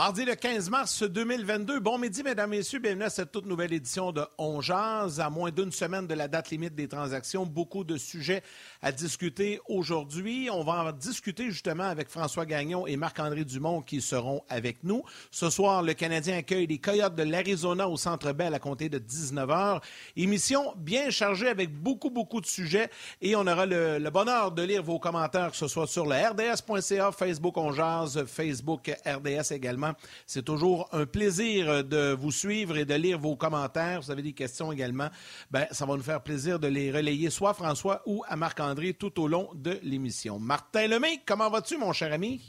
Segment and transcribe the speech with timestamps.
[0.00, 1.78] Mardi le 15 mars 2022.
[1.78, 2.78] Bon midi, mesdames, messieurs.
[2.78, 5.20] Bienvenue à cette toute nouvelle édition de On Jazz.
[5.20, 8.42] À moins d'une semaine de la date limite des transactions, beaucoup de sujets
[8.80, 10.48] à discuter aujourd'hui.
[10.50, 15.02] On va en discuter justement avec François Gagnon et Marc-André Dumont qui seront avec nous.
[15.30, 18.98] Ce soir, le Canadien accueille les Coyotes de l'Arizona au Centre Bell à compter de
[18.98, 19.82] 19h.
[20.16, 22.88] Émission bien chargée avec beaucoup, beaucoup de sujets
[23.20, 26.14] et on aura le, le bonheur de lire vos commentaires, que ce soit sur le
[26.14, 29.89] rds.ca, Facebook On Facebook RDS également
[30.26, 34.00] c'est toujours un plaisir de vous suivre et de lire vos commentaires.
[34.00, 35.08] Vous avez des questions également.
[35.50, 38.94] Ben, ça va nous faire plaisir de les relayer soit à François ou à Marc-André
[38.94, 40.38] tout au long de l'émission.
[40.38, 42.40] Martin Lemay, comment vas-tu, mon cher ami?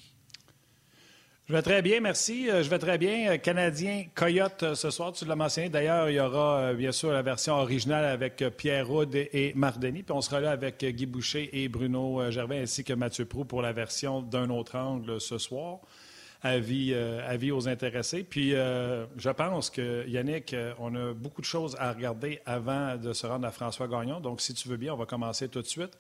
[1.52, 2.50] Je vais très bien, merci.
[2.50, 3.31] Euh, je vais très bien.
[3.31, 5.67] Euh, Canadien Coyote euh, ce soir, tu l'as mentionné.
[5.67, 10.03] D'ailleurs, il y aura bien sûr la version originale avec Pierre Roud et Marc Denis.
[10.03, 13.62] Puis on sera là avec Guy Boucher et Bruno Gervais ainsi que Mathieu Prou pour
[13.62, 15.80] la version d'un autre angle ce soir.
[16.44, 18.23] Euh, avis, aux intéressés.
[18.23, 22.97] Puis euh, je pense que, Yannick, euh, on a beaucoup de choses à regarder avant
[22.97, 24.20] de se rendre à François Gagnon.
[24.20, 25.95] Donc, si tu veux bien, on va commencer tout de suite.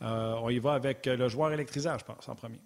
[0.00, 2.58] on y va avec le joueur électrisant, je pense, en premier.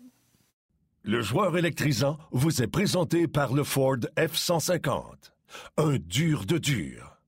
[1.02, 5.30] Le joueur électrisant vous est présenté par le Ford F-150.
[5.76, 7.18] Un dur de dur.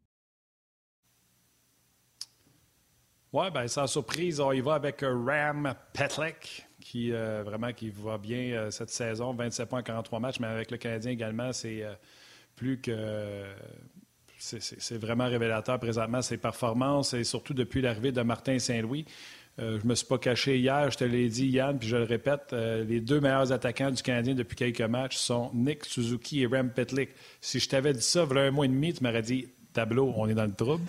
[3.33, 8.19] Oui, bien, sans surprise, on y va avec Ram Petlek qui euh, vraiment qui va
[8.19, 11.83] bien euh, cette saison, 27 points en 43 matchs, mais avec le Canadien également, c'est
[11.83, 11.93] euh,
[12.57, 13.45] plus que
[14.39, 19.05] c'est vraiment révélateur présentement ses performances et surtout depuis l'arrivée de Martin Saint-Louis.
[19.57, 22.03] je ne me suis pas caché hier, je te l'ai dit, Yann, puis je le
[22.03, 26.71] répète, les deux meilleurs attaquants du Canadien depuis quelques matchs sont Nick Suzuki et Rem
[26.71, 27.11] Petlik.
[27.41, 30.29] Si je t'avais dit ça, a un mois et demi, tu m'aurais dit tableau, on
[30.29, 30.85] est dans le trouble.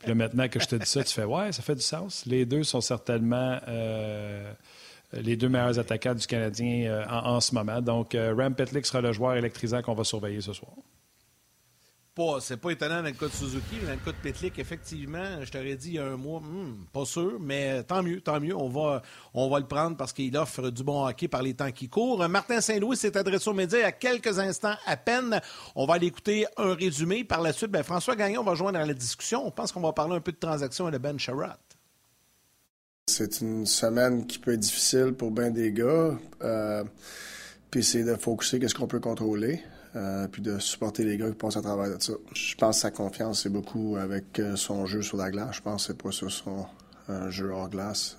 [0.00, 2.24] puis maintenant que je te dis ça, tu fais ouais, ça fait du sens.
[2.24, 3.58] Les deux sont certainement
[5.12, 7.80] les deux meilleurs attaquants du Canadien euh, en, ce moment.
[7.80, 10.72] Donc, euh, Ram Petlik sera le joueur électrisant qu'on va surveiller ce soir.
[12.40, 15.52] C'est pas étonnant dans le cas de Suzuki, dans le cas de Petlik, effectivement, je
[15.52, 18.56] t'aurais dit il y a un mois, hmm, pas sûr, mais tant mieux, tant mieux.
[18.56, 19.02] On va,
[19.34, 22.28] on va le prendre parce qu'il offre du bon hockey par les temps qui courent.
[22.28, 25.40] Martin Saint-Louis s'est adressé aux médias il y a quelques instants à peine.
[25.76, 27.22] On va aller écouter un résumé.
[27.22, 29.46] Par la suite, ben, François Gagnon va joindre dans la discussion.
[29.46, 31.67] On pense qu'on va parler un peu de transactions et de Ben Sherratt.
[33.08, 36.16] C'est une semaine qui peut être difficile pour bien des gars.
[36.44, 36.84] Euh,
[37.70, 39.62] puis c'est de focuser qu'est-ce qu'on peut contrôler.
[39.96, 42.12] Euh, puis de supporter les gars qui passent à travers de ça.
[42.34, 45.56] Je pense que sa confiance, c'est beaucoup avec euh, son jeu sur la glace.
[45.56, 46.66] Je pense que c'est pas sur son
[47.30, 48.18] jeu hors glace.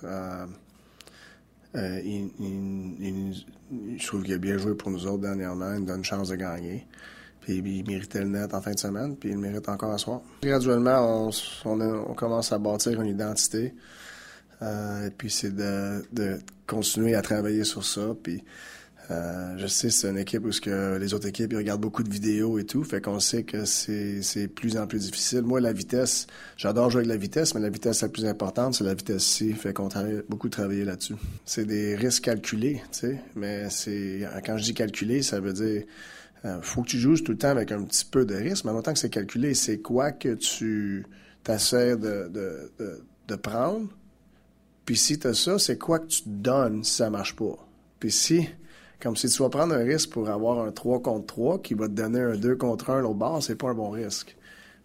[1.74, 2.30] il,
[3.96, 5.72] je trouve qu'il a bien joué pour nous autres dernièrement.
[5.74, 6.88] Il nous donne une chance de gagner.
[7.40, 9.98] Puis il méritait le net en fin de semaine, puis il le mérite encore à
[9.98, 10.22] soir.
[10.42, 11.30] Graduellement,
[11.64, 13.72] on commence à bâtir une identité.
[14.62, 18.14] Euh, et puis c'est de, de, continuer à travailler sur ça.
[18.22, 18.44] Puis
[19.10, 22.10] euh, je sais c'est une équipe où que les autres équipes ils regardent beaucoup de
[22.10, 25.42] vidéos et tout, fait qu'on sait que c'est c'est plus en plus difficile.
[25.42, 26.26] Moi la vitesse,
[26.56, 29.52] j'adore jouer avec la vitesse, mais la vitesse la plus importante c'est la vitesse C,
[29.52, 31.16] fait qu'on travaille beaucoup travailler là-dessus.
[31.44, 35.82] C'est des risques calculés, tu sais, mais c'est quand je dis calculé, ça veut dire
[36.44, 38.70] euh, faut que tu joues tout le temps avec un petit peu de risque, mais
[38.70, 41.04] en même temps que c'est calculé, c'est quoi que tu
[41.42, 42.70] t'essaies de, de,
[43.26, 43.88] de prendre?
[44.84, 47.56] Puis si tu as ça, c'est quoi que tu te donnes si ça marche pas?
[47.98, 48.48] Puis si,
[49.00, 51.86] comme si tu vas prendre un risque pour avoir un 3 contre 3 qui va
[51.86, 54.36] te donner un 2 contre 1 l'autre bord, c'est pas un bon risque.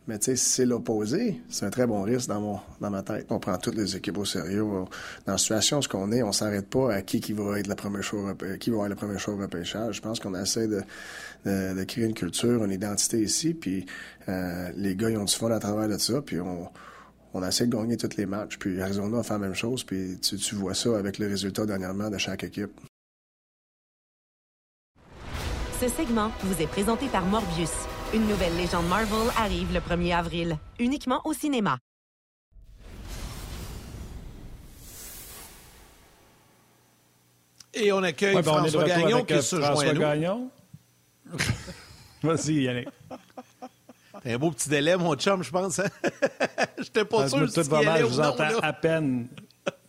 [0.08, 3.02] Mais tu sais, si c'est l'opposé, c'est un très bon risque dans mon dans ma
[3.02, 3.26] tête.
[3.32, 4.64] On prend toutes les équipes au sérieux.
[4.64, 7.76] Dans la situation ce qu'on est, on s'arrête pas à qui qui va être la
[7.76, 9.96] première chose qui va avoir la première chose repêchage.
[9.96, 10.84] Je pense qu'on essaie de,
[11.46, 13.88] de, créer une culture, une identité ici, puis
[14.30, 16.70] euh, les gars ils ont du fun à travers de ça, puis on
[17.36, 18.58] on essaie de gagner tous les matchs.
[18.58, 19.84] Puis Arizona a fait la même chose.
[19.84, 22.72] Puis tu, vois ça avec les résultats dernièrement de chaque équipe.
[25.82, 27.74] Ce segment vous est présenté par Morbius.
[28.14, 31.78] Une nouvelle légende Marvel arrive le 1er avril, uniquement au cinéma.
[37.74, 40.50] Et on accueille François Gagnon qui est sur François Gagnon.
[42.24, 42.88] Vas-y, Yannick.
[44.26, 45.80] Un beau petit délai, mon chum, je pense.
[45.80, 45.90] Hein?
[46.78, 47.52] Je n'étais pas sûr.
[47.52, 49.28] Tout va mal, je vous entends à peine.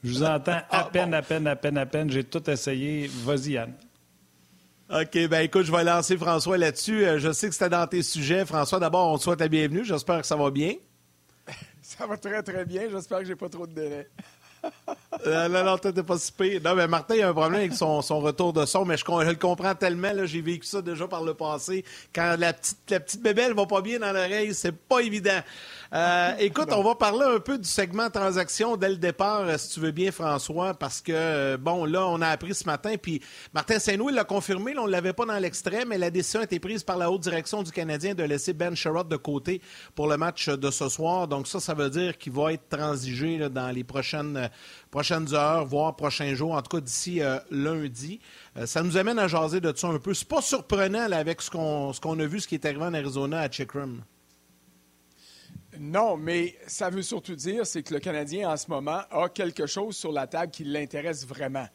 [0.04, 2.10] Je vous entends à ah, peine, à peine, à peine, à peine.
[2.10, 3.10] J'ai tout essayé.
[3.24, 3.72] Vas-y, Yann.
[4.88, 7.04] OK, ben écoute, je vais lancer François là-dessus.
[7.04, 8.46] Euh, je sais que c'était dans tes sujets.
[8.46, 9.84] François, d'abord, on te souhaite la bienvenue.
[9.84, 10.74] J'espère que ça va bien.
[11.82, 12.88] Ça va très, très bien.
[12.90, 14.08] J'espère que j'ai pas trop de délai.
[15.26, 16.60] Euh, non, non, t'es pas si pire.
[16.64, 19.34] Non, mais Martin, il a un problème avec son, retour de son, mais je, le
[19.34, 20.08] comprends tellement.
[20.24, 21.84] J'ai vécu ça déjà par le passé.
[22.14, 25.40] Quand la petite, la petite bébelle va pas bien dans l'oreille, c'est pas évident.
[25.92, 29.74] Euh, écoute, on va parler un peu du segment transaction dès le départ, euh, si
[29.74, 33.22] tu veux bien, François, parce que, bon, là, on a appris ce matin, puis
[33.54, 36.44] Martin Saint-Louis l'a confirmé, là, on ne l'avait pas dans l'extrait, mais la décision a
[36.44, 39.60] été prise par la haute direction du Canadien de laisser Ben Sherrod de côté
[39.94, 41.28] pour le match de ce soir.
[41.28, 44.50] Donc ça, ça veut dire qu'il va être transigé dans les prochaines,
[44.90, 48.20] prochaines heures, voire prochains jours, en tout cas d'ici euh, lundi.
[48.64, 50.14] ça nous amène à jaser de ça un peu.
[50.14, 53.48] C'est pas surprenant avec ce qu'on a vu, ce qui est arrivé en Arizona à
[53.48, 54.02] Chickram.
[55.78, 59.66] Non, mais ça veut surtout dire, c'est que le Canadien, en ce moment, a quelque
[59.66, 61.66] chose sur la table qui l'intéresse vraiment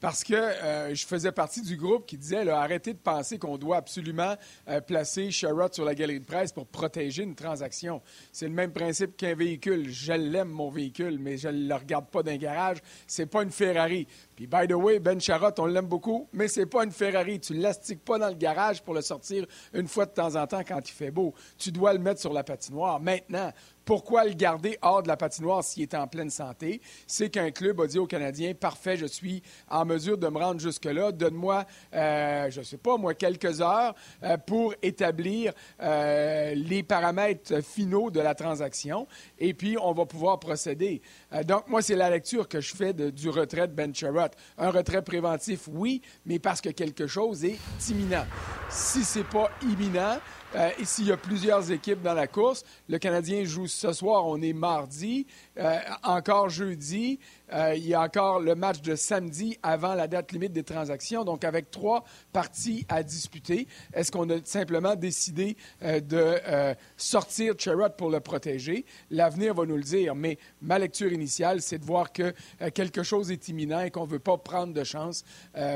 [0.00, 3.78] parce que euh, je faisais partie du groupe qui disait arrêtez de penser qu'on doit
[3.78, 4.34] absolument
[4.68, 8.02] euh, placer Sherrod sur la galerie de presse pour protéger une transaction.
[8.32, 9.88] C'est le même principe qu'un véhicule.
[9.90, 12.78] Je l'aime, mon véhicule, mais je ne le regarde pas d'un garage.
[13.06, 14.06] C'est pas une Ferrari.
[14.34, 17.40] Puis, by the way, Ben Sherrod, on l'aime beaucoup, mais c'est pas une Ferrari.
[17.40, 20.46] Tu ne l'astiques pas dans le garage pour le sortir une fois de temps en
[20.46, 21.32] temps quand il fait beau.
[21.56, 23.00] Tu dois le mettre sur la patinoire.
[23.00, 23.50] Maintenant,
[23.86, 26.82] pourquoi le garder hors de la patinoire s'il est en pleine santé?
[27.06, 30.60] C'est qu'un club a dit aux Canadiens, parfait, je suis en mesure de me rendre
[30.60, 33.94] jusque-là, donne-moi, euh, je ne sais pas, moi, quelques heures
[34.24, 39.06] euh, pour établir euh, les paramètres finaux de la transaction
[39.38, 41.00] et puis on va pouvoir procéder.
[41.44, 44.36] donc, moi, c'est la lecture que je fais du retrait de Ben Sherratt.
[44.58, 48.26] Un retrait préventif, oui, mais parce que quelque chose est imminent.
[48.68, 50.18] Si ce n'est pas imminent,
[50.56, 54.40] euh, s'il y a plusieurs équipes dans la course, le Canadien joue ce soir, on
[54.40, 55.26] est mardi,
[55.58, 57.18] euh, encore jeudi,
[57.52, 61.24] euh, il y a encore le match de samedi avant la date limite des transactions.
[61.24, 68.10] Donc, avec trois parties à disputer, est-ce qu'on a simplement décidé de sortir Sherrod pour
[68.10, 68.84] le protéger?
[69.10, 72.34] L'avenir va nous le dire, mais ma lecture initiale, c'est de voir que
[72.74, 75.24] quelque chose est imminent et qu'on ne veut pas prendre de chance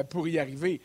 [0.08, 0.80] pour y arriver.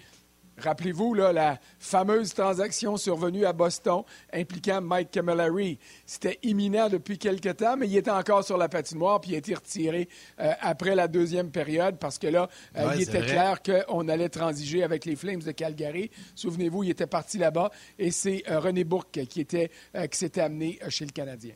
[0.57, 4.03] Rappelez-vous la fameuse transaction survenue à Boston
[4.33, 5.79] impliquant Mike Camilleri.
[6.05, 9.37] C'était imminent depuis quelque temps, mais il était encore sur la patinoire puis il a
[9.39, 10.07] été retiré
[10.39, 14.83] euh, après la deuxième période parce que là, euh, il était clair qu'on allait transiger
[14.83, 16.09] avec les Flames de Calgary.
[16.35, 17.69] Souvenez-vous, il était parti là-bas
[17.99, 19.69] et c'est euh, René Bourque qui, était,
[20.09, 21.53] qui s'était amené chez le Canadien.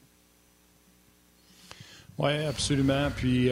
[2.17, 3.09] Oui, absolument.
[3.15, 3.49] Puis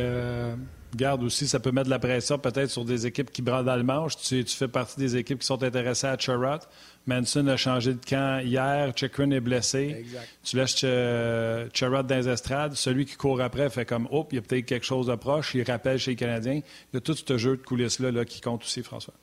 [0.98, 3.76] Garde aussi, ça peut mettre de la pression peut-être sur des équipes qui brandent dans
[3.76, 4.18] le manche.
[4.18, 6.60] Tu, fais partie des équipes qui sont intéressées à Charrot.
[7.06, 8.92] Manson a changé de camp hier.
[8.96, 10.06] Chikrin est blessé.
[10.44, 12.74] Tu laisses euh, dans les estrades.
[12.74, 15.56] Celui qui court après fait comme, oh, il y a peut-être quelque chose de proche.
[15.56, 16.62] Il rappelle chez les Canadiens.
[16.92, 19.14] Il y a tout ce jeu de coulisses-là là, qui compte aussi, François.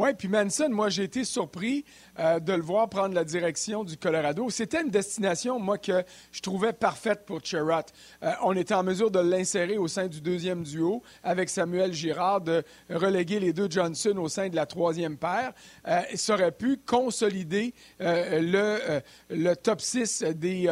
[0.00, 1.84] Oui, puis Manson, moi, j'ai été surpris
[2.20, 4.48] euh, de le voir prendre la direction du Colorado.
[4.48, 7.92] C'était une destination, moi, que je trouvais parfaite pour Cherrott.
[8.22, 12.42] Euh, on était en mesure de l'insérer au sein du deuxième duo avec Samuel Girard,
[12.42, 15.52] de reléguer les deux Johnson au sein de la troisième paire.
[15.88, 19.00] Euh, ça aurait pu consolider le,
[19.30, 20.66] le top 6 des,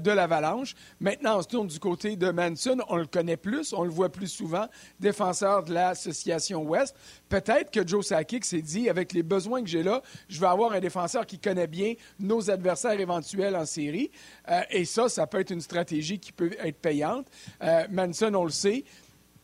[0.00, 0.74] de l'Avalanche.
[0.98, 2.78] Maintenant, on se tourne du côté de Manson.
[2.88, 4.66] On le connaît plus, on le voit plus souvent,
[4.98, 6.96] défenseur de l'association Ouest.
[7.32, 10.72] Peut-être que Joe Sakic s'est dit, avec les besoins que j'ai là, je vais avoir
[10.72, 14.10] un défenseur qui connaît bien nos adversaires éventuels en série.
[14.50, 17.26] Euh, et ça, ça peut être une stratégie qui peut être payante.
[17.62, 18.84] Euh, Manson, on le sait,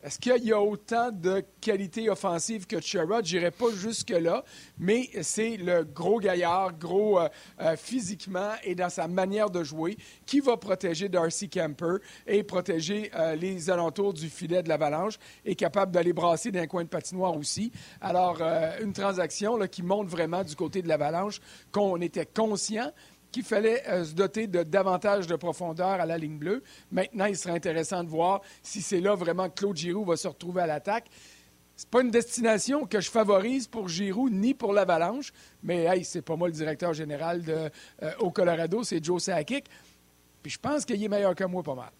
[0.01, 3.27] est-ce qu'il y a autant de qualité offensive que Sherrod?
[3.27, 4.45] Je n'irai pas jusque-là,
[4.79, 7.29] mais c'est le gros gaillard, gros euh,
[7.61, 11.97] euh, physiquement et dans sa manière de jouer, qui va protéger Darcy Camper
[12.29, 16.85] et protéger euh, les alentours du filet de l'avalanche et capable d'aller brasser d'un coin
[16.85, 17.73] de patinoire aussi.
[18.01, 18.41] Alors,
[18.81, 21.41] une transaction qui montre vraiment du côté de l'avalanche
[21.73, 22.93] qu'on était conscient
[23.31, 26.63] qu'il fallait euh, se doter de davantage de profondeur à la ligne bleue.
[26.91, 30.29] Maintenant, il serait intéressant de voir si c'est là vraiment que Claude Giroux va se
[30.29, 31.09] retrouver à l'attaque.
[31.77, 35.33] C'est pas une destination que je favorise pour Giroux ni pour l'Avalanche,
[35.63, 37.71] mais hey, c'est pas moi le directeur général euh,
[38.19, 39.67] au Colorado, c'est Joe Sakic.
[40.43, 41.91] Puis je pense qu'il est meilleur que moi pas mal.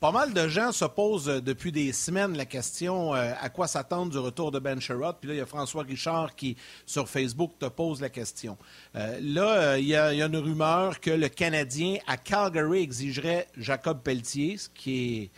[0.00, 3.66] Pas mal de gens se posent euh, depuis des semaines la question euh, à quoi
[3.66, 5.16] s'attendre du retour de Ben Sherrod.
[5.20, 8.56] Puis là, il y a François Richard qui, sur Facebook, te pose la question.
[8.94, 14.58] Euh, là, il y, a, une rumeur que le Canadien à Calgary exigerait Jacob Pelletier,
[14.58, 15.30] ce qui est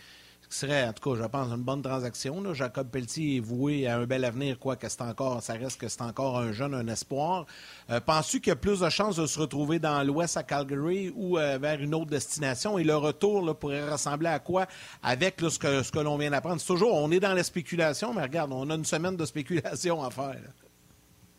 [0.51, 2.53] qui serait, en tout cas, je pense, une bonne transaction.
[2.53, 5.87] Jacob Pelletier est voué à un bel avenir, quoi que c'est encore, ça reste que
[5.87, 7.45] c'est encore un jeune, un espoir.
[7.89, 11.11] Euh, penses-tu qu'il y a plus de chances de se retrouver dans l'Ouest à Calgary
[11.15, 12.77] ou euh, vers une autre destination?
[12.77, 14.67] Et le retour là, pourrait ressembler à quoi
[15.01, 16.59] avec ce que, ce que l'on vient d'apprendre?
[16.59, 20.03] C'est toujours, on est dans la spéculation, mais regarde, on a une semaine de spéculation
[20.03, 20.37] à faire.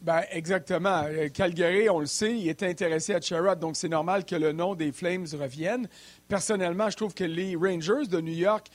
[0.02, 1.04] Ben, exactement.
[1.04, 4.52] Euh, Calgary, on le sait, il est intéressé à Sherrod, donc c'est normal que le
[4.52, 5.88] nom des Flames revienne.
[6.26, 8.66] Personnellement, je trouve que les Rangers de New York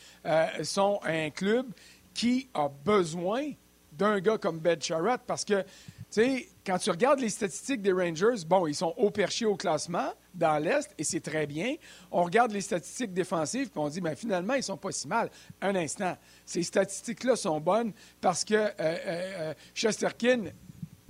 [0.64, 1.66] sont un club
[2.14, 3.52] qui a besoin
[3.92, 5.64] d'un gars comme Ben Sherrod parce que
[6.10, 9.58] tu sais, quand tu regardes les statistiques des Rangers, bon, ils sont haut perché au
[9.58, 11.76] classement dans l'Est et c'est très bien.
[12.12, 15.30] On regarde les statistiques défensives puis on dit, bien, finalement, ils sont pas si mal.
[15.62, 16.16] Un instant.
[16.46, 17.92] Ces statistiques-là sont bonnes
[18.22, 20.46] parce que euh, euh, euh, Chesterkin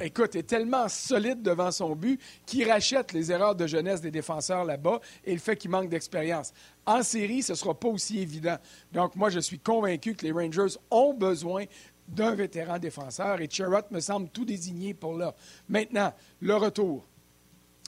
[0.01, 4.65] écoute, est tellement solide devant son but qu'il rachète les erreurs de jeunesse des défenseurs
[4.65, 6.53] là-bas et le fait qu'il manque d'expérience.
[6.85, 8.57] En série, ce ne sera pas aussi évident.
[8.91, 11.65] Donc, moi, je suis convaincu que les Rangers ont besoin
[12.07, 15.35] d'un vétéran défenseur et Cherrott me semble tout désigné pour là.
[15.67, 17.05] Maintenant, le retour.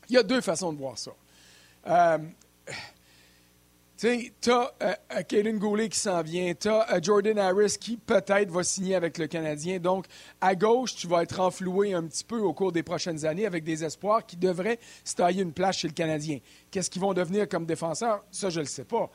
[0.09, 1.11] Il y a deux façons de voir ça.
[1.87, 2.17] Euh,
[3.99, 8.49] tu as euh, euh Goulet qui s'en vient, tu as euh, Jordan Harris qui peut-être
[8.49, 9.79] va signer avec le Canadien.
[9.79, 10.05] Donc,
[10.39, 13.65] à gauche, tu vas être enfloué un petit peu au cours des prochaines années avec
[13.65, 16.39] des espoirs qui devraient se tailler une place chez le Canadien.
[16.71, 18.23] Qu'est-ce qu'ils vont devenir comme défenseurs?
[18.31, 19.09] Ça, je ne le sais pas.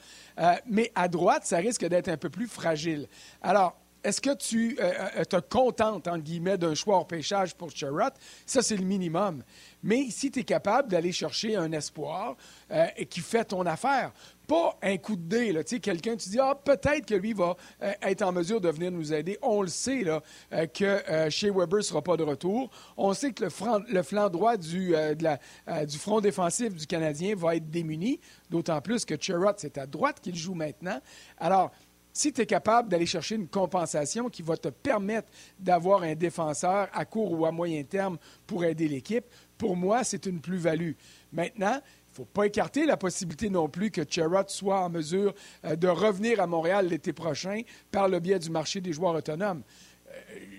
[0.66, 3.08] mais à droite, ça risque d'être un peu plus fragile.
[3.40, 7.70] Alors, est-ce que tu euh, euh, te contentes, entre guillemets, d'un choix hors pêchage pour
[7.70, 8.12] Sherrod?
[8.44, 9.42] Ça, c'est le minimum.
[9.84, 12.36] Mais si tu es capable d'aller chercher un espoir
[12.72, 14.12] euh, qui fait ton affaire,
[14.48, 17.56] pas un coup de dé, là, quelqu'un, tu dis, ah, peut-être que lui va
[18.02, 19.38] être en mesure de venir nous aider.
[19.40, 20.22] On le sait, là,
[20.66, 22.70] que chez Weber ne sera pas de retour.
[22.96, 28.20] On sait que le, flanc droit du, du front défensif du Canadien va être démuni,
[28.50, 31.00] d'autant plus que Sherrod, c'est à droite qu'il joue maintenant.
[31.38, 31.70] Alors,
[32.16, 36.88] si tu es capable d'aller chercher une compensation qui va te permettre d'avoir un défenseur
[36.92, 39.24] à court ou à moyen terme pour aider l'équipe,
[39.58, 40.92] pour moi, c'est une plus-value.
[41.32, 45.34] Maintenant, il ne faut pas écarter la possibilité non plus que Cherrod soit en mesure
[45.64, 49.62] euh, de revenir à Montréal l'été prochain par le biais du marché des joueurs autonomes.
[50.08, 50.12] Euh,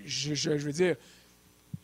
[0.04, 0.96] je veux dire,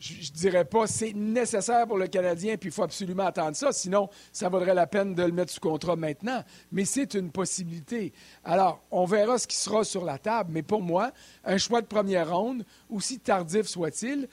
[0.03, 3.71] je ne dirais pas c'est nécessaire pour le Canadien, puis il faut absolument attendre ça,
[3.71, 6.43] sinon ça vaudrait la peine de le mettre sous contrat maintenant.
[6.71, 8.11] Mais c'est une possibilité.
[8.43, 11.11] Alors, on verra ce qui sera sur la table, mais pour moi,
[11.45, 14.27] un choix de première ronde, aussi tardif soit-il,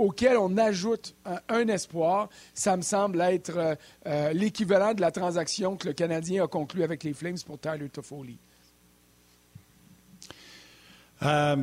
[0.00, 1.14] auquel on ajoute
[1.48, 3.74] un, espoir, ça me semble être euh,
[4.06, 7.90] euh, l'équivalent de la transaction que le Canadien a conclue avec les Flames pour Tyler
[7.90, 8.38] Toffoli.
[11.22, 11.56] Il euh,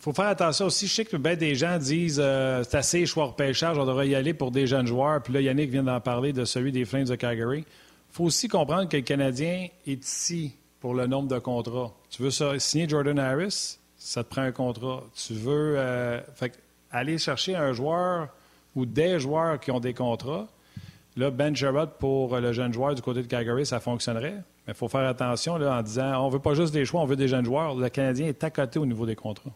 [0.00, 0.86] faut faire attention aussi.
[0.86, 4.14] Je sais que bien des gens disent euh, c'est assez choix repêchage, on devrait y
[4.14, 5.22] aller pour des jeunes joueurs.
[5.22, 7.58] Puis là, Yannick vient d'en parler de celui des Flames de Calgary.
[7.58, 11.92] Il faut aussi comprendre que le Canadien est ici pour le nombre de contrats.
[12.08, 15.04] Tu veux signer Jordan Harris, ça te prend un contrat.
[15.14, 15.76] Tu veux
[16.92, 18.28] aller chercher un joueur
[18.74, 20.46] ou des joueurs qui ont des contrats.
[21.16, 24.42] Là, Ben Jarrett pour le jeune joueur du côté de Calgary, ça fonctionnerait.
[24.66, 27.02] Mais il faut faire attention là, en disant on ne veut pas juste des choix,
[27.02, 27.74] on veut des jeunes joueurs.
[27.74, 29.50] Le Canadien est à côté au niveau des contrats.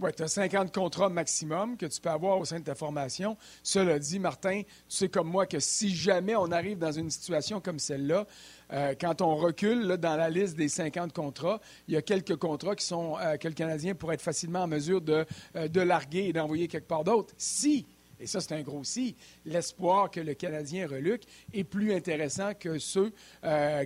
[0.00, 3.36] Oui, tu as 50 contrats maximum que tu peux avoir au sein de ta formation.
[3.62, 7.60] Cela dit, Martin, tu sais comme moi que si jamais on arrive dans une situation
[7.60, 8.26] comme celle-là,
[8.72, 12.74] euh, quand on recule dans la liste des 50 contrats, il y a quelques contrats
[12.74, 15.24] qui sont, euh, que le Canadien pourrait être facilement en mesure de,
[15.54, 17.32] euh, de larguer et d'envoyer quelque part d'autre.
[17.38, 17.86] Si
[18.18, 22.78] et ça c'est un gros si, l'espoir que le Canadien reluque est plus intéressant que
[22.78, 23.12] ceux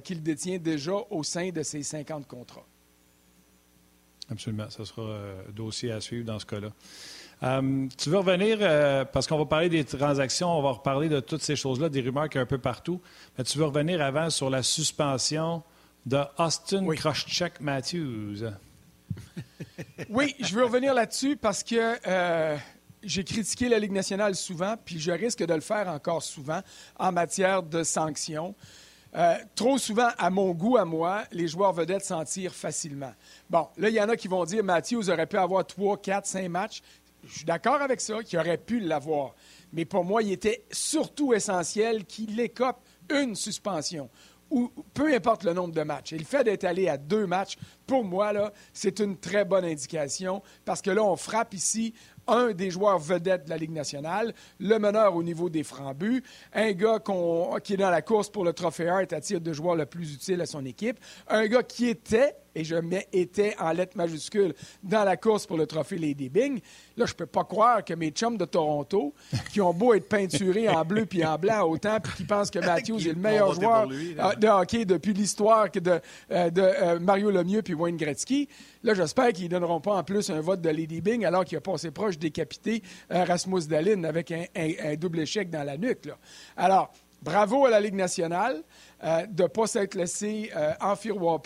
[0.04, 2.66] qu'il détient déjà au sein de ses 50 contrats.
[4.30, 6.68] Absolument, ce sera euh, dossier à suivre dans ce cas-là.
[7.42, 8.58] Euh, tu veux revenir,
[9.12, 12.28] parce qu'on va parler des transactions, on va reparler de toutes ces choses-là, des rumeurs
[12.28, 13.00] qu'il y a un peu partout,
[13.36, 15.62] mais tu veux revenir avant sur la suspension
[16.04, 16.98] de Austin oui.
[17.60, 18.44] Matthews.
[20.08, 22.58] oui, je veux revenir là-dessus parce que
[23.02, 26.60] j'ai critiqué la Ligue nationale souvent, puis je risque de le faire encore souvent
[26.98, 28.54] en matière de sanctions.
[29.18, 33.12] Euh, trop souvent, à mon goût, à moi, les joueurs vedettes s'en tirent facilement.
[33.50, 36.24] Bon, là, il y en a qui vont dire Matthews aurait pu avoir 3, 4,
[36.24, 36.82] 5 matchs.
[37.24, 39.34] Je suis d'accord avec ça, qu'il aurait pu l'avoir.
[39.72, 42.78] Mais pour moi, il était surtout essentiel qu'il écope
[43.10, 44.08] une suspension
[44.50, 46.12] ou peu importe le nombre de matchs.
[46.12, 47.56] Et le fait d'être allé à deux matchs,
[47.86, 51.92] pour moi, là, c'est une très bonne indication parce que là, on frappe ici
[52.28, 56.72] un des joueurs vedettes de la Ligue nationale, le meneur au niveau des francs-buts, un
[56.72, 57.02] gars
[57.64, 60.14] qui est dans la course pour le trophée Hart à tir de joueur le plus
[60.14, 64.52] utile à son équipe, un gars qui était et je mets était en lettres majuscules
[64.82, 66.60] dans la course pour le trophée Lady Bing.
[66.96, 69.14] Là, je peux pas croire que mes chums de Toronto,
[69.52, 72.58] qui ont beau être peinturés en bleu puis en blanc autant, puis qui pensent que
[72.58, 76.00] Matthews est le meilleur joueur de hockey depuis l'histoire de,
[76.32, 78.48] euh, de euh, Mario Lemieux puis Wayne Gretzky,
[78.82, 81.58] là, j'espère qu'ils ne donneront pas en plus un vote de Lady Bing alors qu'il
[81.58, 84.46] a passé proche décapité euh, Rasmus Dalin avec un,
[84.96, 86.06] double échec dans la nuque.
[86.06, 86.18] Là.
[86.56, 88.62] Alors, bravo à la Ligue nationale.
[89.04, 90.72] Euh, de ne pas s'être laissé euh,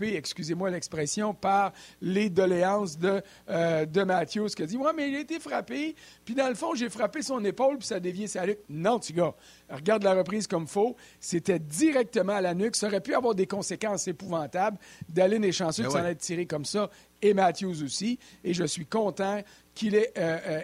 [0.00, 5.16] excusez-moi l'expression, par les doléances de, euh, de Matthews, qui a dit Ouais, mais il
[5.16, 5.94] a été frappé,
[6.24, 8.60] puis dans le fond, j'ai frappé son épaule, puis ça a dévié sa nuque.
[8.70, 9.34] Non, tu gars,
[9.68, 10.96] regarde la reprise comme faux.
[11.20, 12.76] C'était directement à la nuque.
[12.76, 14.78] Ça aurait pu avoir des conséquences épouvantables.
[15.08, 16.88] Dallin est chanceux ben de s'en être tiré comme ça,
[17.20, 18.18] et Matthews aussi.
[18.44, 19.42] Et je suis content
[19.74, 20.12] qu'il ait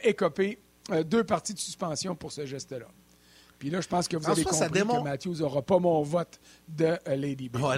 [0.04, 0.58] écopé
[1.04, 2.86] deux parties de suspension pour ce geste-là.
[3.58, 6.38] Puis là, je pense que vous avez compris que Matthews n'aura pas mon vote
[6.68, 7.56] de euh, Lady B.
[7.58, 7.70] non,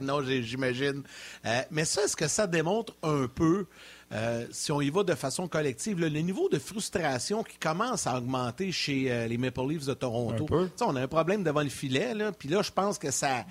[0.00, 1.02] non j'imagine.
[1.44, 3.66] Euh, mais ça, est-ce que ça démontre un peu,
[4.12, 8.16] euh, si on y va de façon collective, le niveau de frustration qui commence à
[8.16, 10.46] augmenter chez les Maple Leafs de Toronto?
[10.80, 13.44] On a un problème devant le filet, là, puis là, je pense que ça...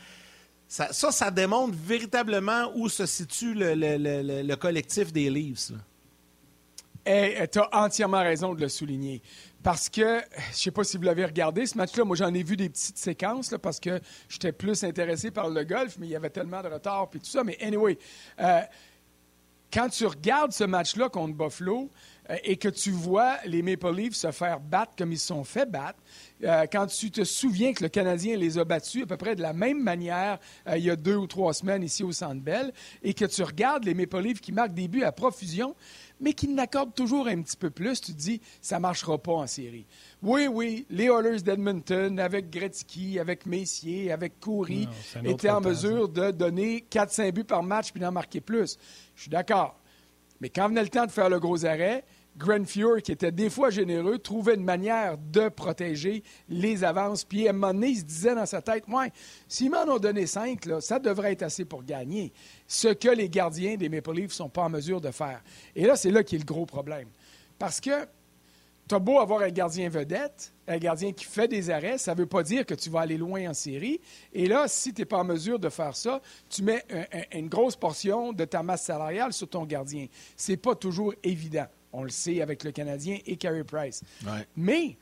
[0.69, 5.71] Ça, ça, démontre véritablement où se situe le, le collectif des Leafs.
[7.07, 9.21] Eh, tu as entièrement raison de le souligner.
[9.67, 10.21] Parce que,
[10.53, 12.97] je sais pas si vous l'avez regardé, ce match-là, moi j'en ai vu des petites
[12.97, 16.69] séquences parce que j'étais plus intéressé par le golf, mais il y avait tellement de
[16.69, 17.43] retard et tout ça.
[17.43, 17.97] Mais anyway,
[18.39, 18.61] euh,
[19.73, 21.91] quand tu regardes ce match-là contre Buffalo
[22.29, 25.43] euh, et que tu vois les Maple Leafs se faire battre comme ils se sont
[25.43, 25.99] fait battre,
[26.45, 29.41] euh, quand tu te souviens que le Canadien les a battus à peu près de
[29.41, 30.39] la même manière
[30.73, 32.71] il y a deux ou trois semaines ici au Centre Bell,
[33.03, 35.75] et que tu regardes les Maple Leafs qui marquent des buts à profusion,
[36.19, 39.33] mais qui n'accorde toujours un petit peu plus, tu te dis, ça ne marchera pas
[39.33, 39.85] en série.
[40.21, 44.87] Oui, oui, les Oilers d'Edmonton, avec Gretzky, avec Messier, avec Coury,
[45.23, 48.77] étaient en mesure de donner 4-5 buts par match puis d'en marquer plus.
[49.15, 49.79] Je suis d'accord.
[50.39, 52.03] Mais quand venait le temps de faire le gros arrêt,
[52.37, 57.23] Grenfure, qui était des fois généreux, trouvait une manière de protéger les avances.
[57.23, 59.11] Puis à un moment il se disait dans sa tête, ouais,
[59.47, 62.31] s'ils m'en ont donné cinq, là, ça devrait être assez pour gagner.
[62.67, 65.41] Ce que les gardiens des Maple Leafs ne sont pas en mesure de faire.
[65.75, 67.07] Et là, c'est là qui est le gros problème.
[67.57, 68.05] Parce que
[68.87, 72.19] tu as beau avoir un gardien vedette, un gardien qui fait des arrêts, ça ne
[72.19, 73.99] veut pas dire que tu vas aller loin en série.
[74.31, 76.85] Et là, si tu n'es pas en mesure de faire ça, tu mets
[77.33, 80.07] une grosse portion de ta masse salariale sur ton gardien.
[80.37, 81.65] Ce n'est pas toujours évident.
[81.93, 84.03] On le sait avec le Canadien et Carey Price.
[84.55, 84.97] Mais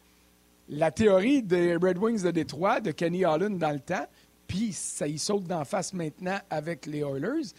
[0.70, 4.08] la théorie des Red Wings de Détroit, de Kenny Holland dans le temps,
[4.48, 7.54] puis ça y saute d'en face maintenant avec les Oilers,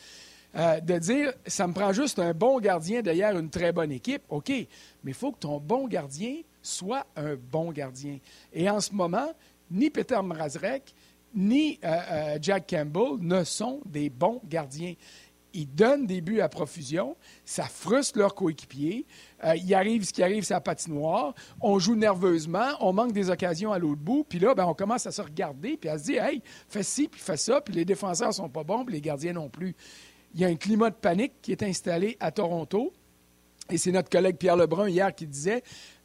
[0.54, 4.22] euh, de dire ça me prend juste un bon gardien derrière une très bonne équipe.
[4.28, 8.18] OK, mais il faut que ton bon gardien soit un bon gardien.
[8.52, 9.28] Et en ce moment,
[9.70, 10.94] ni Peter Mrazrek,
[11.34, 14.94] ni euh, euh, Jack Campbell ne sont des bons gardiens
[15.54, 19.06] ils donnent des buts à profusion, ça frustre leurs coéquipiers,
[19.44, 23.30] euh, il arrive ce qui arrive, c'est la patinoire, on joue nerveusement, on manque des
[23.30, 26.04] occasions à l'autre bout, puis là, ben, on commence à se regarder, puis à se
[26.04, 29.00] dire, hey, fais ci, puis fais ça, puis les défenseurs sont pas bons, puis les
[29.00, 29.74] gardiens non plus.
[30.34, 32.92] Il y a un climat de panique qui est installé à Toronto,
[33.70, 35.62] et c'est notre collègue Pierre Lebrun hier qui disait,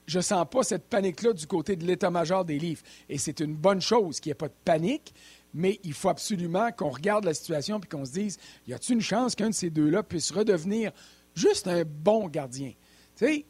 [0.08, 2.82] je ne sens pas cette panique-là du côté de l'état-major des livres.
[3.08, 5.14] Et c'est une bonne chose qu'il n'y ait pas de panique,
[5.54, 8.38] mais il faut absolument qu'on regarde la situation et qu'on se dise
[8.68, 10.92] y a-t-il une chance qu'un de ces deux-là puisse redevenir
[11.36, 12.72] juste un bon gardien?
[13.16, 13.46] Tu sais,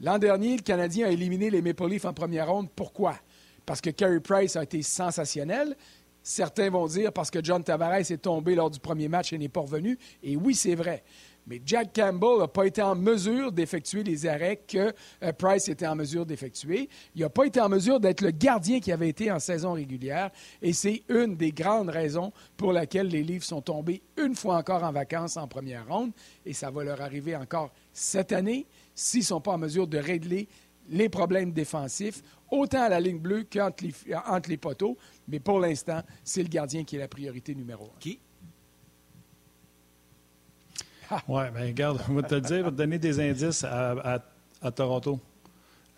[0.00, 2.68] l'an dernier, le Canadien a éliminé les Maple Leafs en première ronde.
[2.74, 3.18] Pourquoi?
[3.64, 5.76] Parce que Carey Price a été sensationnel.
[6.22, 9.48] Certains vont dire parce que John Tavares est tombé lors du premier match et n'est
[9.48, 9.98] pas revenu.
[10.22, 11.04] Et oui, c'est vrai.
[11.46, 15.86] Mais Jack Campbell n'a pas été en mesure d'effectuer les arrêts que euh, Price était
[15.86, 16.88] en mesure d'effectuer.
[17.14, 20.30] Il n'a pas été en mesure d'être le gardien qui avait été en saison régulière.
[20.60, 24.82] Et c'est une des grandes raisons pour laquelle les Leafs sont tombés une fois encore
[24.82, 26.10] en vacances en première ronde.
[26.44, 29.98] Et ça va leur arriver encore cette année s'ils ne sont pas en mesure de
[29.98, 30.48] régler
[30.88, 33.92] les problèmes défensifs, autant à la ligne bleue qu'entre les,
[34.48, 34.96] les poteaux.
[35.28, 38.25] Mais pour l'instant, c'est le gardien qui est la priorité numéro un.
[41.28, 44.20] oui, bien, regarde, on va te dire, on va te donner des indices à,
[44.74, 45.20] Toronto.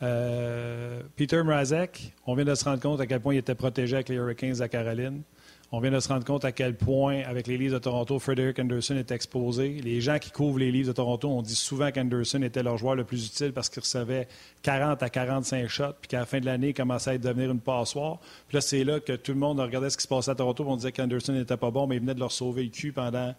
[0.02, 3.96] Euh, Peter Mrazek, on vient de se rendre compte à quel point il était protégé
[3.96, 5.22] avec les Hurricanes à Caroline.
[5.70, 8.58] On vient de se rendre compte à quel point, avec les Leafs de Toronto, Frederick
[8.58, 9.80] Anderson est exposé.
[9.82, 12.94] Les gens qui couvrent les Leafs de Toronto ont dit souvent qu'Anderson était leur joueur
[12.94, 14.28] le plus utile parce qu'il recevait
[14.62, 17.60] 40 à 45 shots, puis qu'à la fin de l'année, il commençait à devenir une
[17.60, 18.18] passoire.
[18.48, 20.64] Puis là, c'est là que tout le monde regardait ce qui se passait à Toronto,
[20.66, 23.34] on disait qu'Anderson n'était pas bon, mais il venait de leur sauver le cul pendant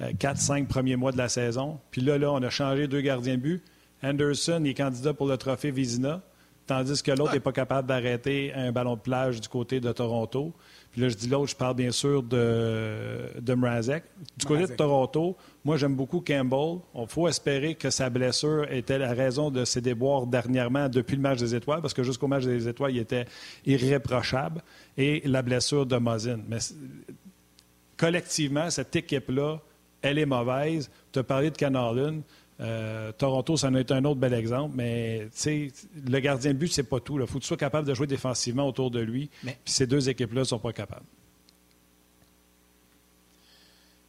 [0.00, 1.78] 4-5 euh, premiers mois de la saison.
[1.90, 3.62] Puis là, là, on a changé deux gardiens de but.
[4.02, 6.20] Anderson est candidat pour le trophée Vizina,
[6.66, 10.52] tandis que l'autre n'est pas capable d'arrêter un ballon de plage du côté de Toronto.
[10.92, 14.04] Puis là, je dis l'autre, je parle bien sûr de, de Mrazek.
[14.36, 16.78] Du côté de Toronto, moi, j'aime beaucoup Campbell.
[16.94, 21.22] Il faut espérer que sa blessure était la raison de ses déboires dernièrement depuis le
[21.22, 23.24] match des Étoiles, parce que jusqu'au match des Étoiles, il était
[23.66, 24.62] irréprochable.
[24.96, 26.38] Et la blessure de Mozin.
[26.46, 26.58] Mais
[27.96, 29.60] collectivement, cette équipe-là,
[30.04, 30.90] elle est mauvaise.
[31.12, 32.20] Tu as parlé de Canarlin.
[32.60, 36.84] Euh, Toronto, ça en est un autre bel exemple, mais le gardien de but, c'est
[36.84, 37.18] pas tout.
[37.18, 39.30] Il faut que tu sois capable de jouer défensivement autour de lui.
[39.42, 41.06] Puis ces deux équipes-là ne sont pas capables.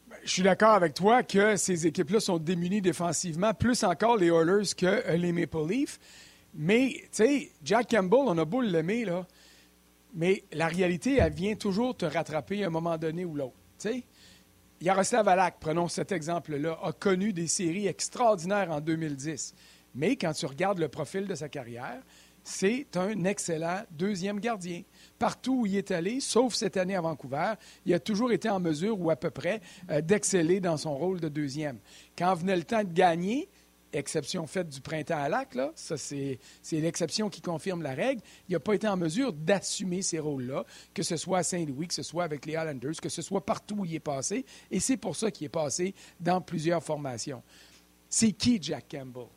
[0.10, 4.28] Ben, je suis d'accord avec toi que ces équipes-là sont démunies défensivement, plus encore les
[4.28, 6.00] Oilers que euh, les Maple Leafs.
[6.54, 9.26] Mais, tu sais, Jack Campbell, on a beau l'aimer, là,
[10.14, 13.56] mais la réalité, elle vient toujours te rattraper à un moment donné ou l'autre.
[13.80, 14.04] Tu sais,
[14.82, 19.56] Yaroslav Alak, prenons cet exemple-là, a connu des séries extraordinaires en 2010.
[19.96, 22.02] Mais quand tu regardes le profil de sa carrière,
[22.44, 24.84] c'est un excellent deuxième gardien.
[25.18, 27.54] Partout où il est allé, sauf cette année à Vancouver,
[27.86, 31.20] il a toujours été en mesure, ou à peu près, euh, d'exceller dans son rôle
[31.20, 31.80] de deuxième.
[32.18, 33.50] Quand venait le temps de gagner,
[33.94, 36.40] exception faite du printemps à lac, là, ça c'est,
[36.72, 41.04] l'exception qui confirme la règle, il n'a pas été en mesure d'assumer ces rôles-là, que
[41.04, 43.86] ce soit à Saint-Louis, que ce soit avec les Islanders, que ce soit partout où
[43.86, 47.42] il est passé, et c'est pour ça qu'il est passé dans plusieurs formations.
[48.10, 49.28] C'est qui Jack Campbell?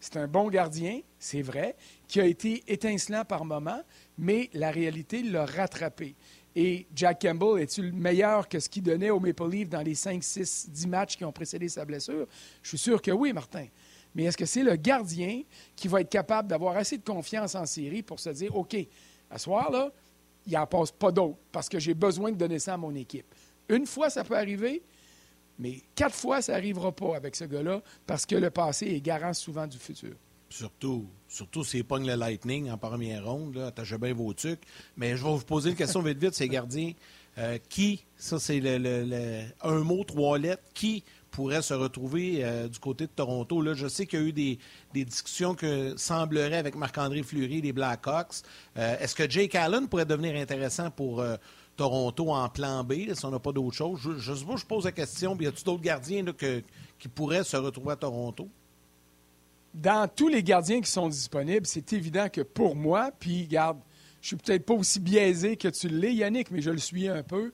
[0.00, 1.76] C'est un bon gardien, c'est vrai,
[2.08, 3.82] qui a été étincelant par moments,
[4.18, 6.16] mais la réalité l'a rattrapé.
[6.54, 10.22] Et Jack Campbell est-il meilleur que ce qu'il donnait au Maple Leaf dans les 5,
[10.22, 12.26] 6, 10 matchs qui ont précédé sa blessure?
[12.62, 13.66] Je suis sûr que oui, Martin
[14.14, 15.42] mais est-ce que c'est le gardien
[15.76, 18.76] qui va être capable d'avoir assez de confiance en série pour se dire, OK,
[19.30, 19.90] à ce soir-là,
[20.46, 23.26] il n'en passe pas d'autres parce que j'ai besoin de donner ça à mon équipe.
[23.68, 24.82] Une fois, ça peut arriver,
[25.58, 29.32] mais quatre fois, ça n'arrivera pas avec ce gars-là parce que le passé est garant
[29.32, 30.14] souvent du futur.
[30.50, 34.60] Surtout, surtout s'il pogne le Lightning en première ronde, attachez bien vos trucs.
[34.96, 36.92] Mais je vais vous poser une question vite vite, ces gardiens.
[37.38, 42.78] Euh, qui, ça c'est le, un mot, trois lettres, qui pourrait se retrouver euh, du
[42.78, 43.60] côté de Toronto.
[43.60, 44.58] Là, je sais qu'il y a eu des,
[44.94, 48.42] discussions que semblerait avec Marc-André Fleury des Blackhawks.
[48.76, 51.36] Euh, est-ce que Jake Allen pourrait devenir intéressant pour euh,
[51.76, 53.98] Toronto en plan B, si on n'a pas d'autre chose?
[54.00, 56.24] Je, je, je pose la question, y a-t-il d'autres gardiens
[56.98, 58.48] qui pourraient se retrouver à Toronto?
[59.74, 63.78] Dans tous les gardiens qui sont disponibles, c'est évident que pour moi, puis garde,
[64.20, 67.22] je suis peut-être pas aussi biaisé que tu l'es, Yannick, mais je le suis un
[67.22, 67.52] peu.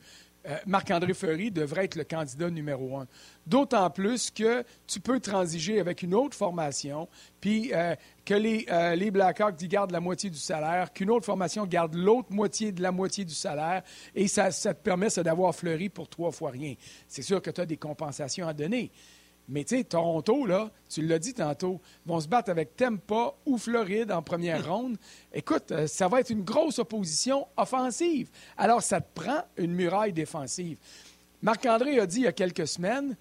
[0.48, 3.06] Euh, Marc-André Fleury devrait être le candidat numéro un.
[3.46, 7.08] D'autant plus que tu peux transiger avec une autre formation,
[7.40, 11.94] puis euh, que les, euh, Blackhawks gardent la moitié du salaire, qu'une autre formation garde
[11.94, 13.82] l'autre moitié de la moitié du salaire,
[14.14, 16.74] et ça, ça te permet d'avoir Fleury pour trois fois rien.
[17.06, 18.90] C'est sûr que tu as des compensations à donner.
[19.48, 23.56] Mais tu sais, Toronto, là, tu l'as dit tantôt, vont se battre avec Tampa ou
[23.56, 24.96] Floride en première ronde.
[25.32, 28.28] Écoute, euh, ça va être une grosse opposition offensive.
[28.56, 30.78] Alors, ça te prend une muraille défensive.
[31.40, 33.16] Marc-André a dit il y a quelques semaines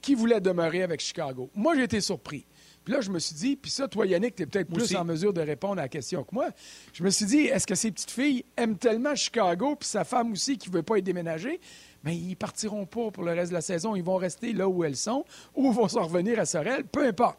[0.00, 1.50] qu'il voulait demeurer avec Chicago.
[1.54, 2.46] Moi, j'ai été surpris.
[2.84, 5.04] Puis là, je me suis dit, puis ça, toi, Yannick, tu es peut-être plus en
[5.04, 6.50] mesure de répondre à la question que moi.
[6.92, 10.32] Je me suis dit, est-ce que ces petites filles aiment tellement Chicago, puis sa femme
[10.32, 11.60] aussi qui ne veut pas être déménagée,
[12.04, 13.96] mais ils partiront pas pour le reste de la saison.
[13.96, 17.38] Ils vont rester là où elles sont ou vont s'en revenir à Sorel, peu importe.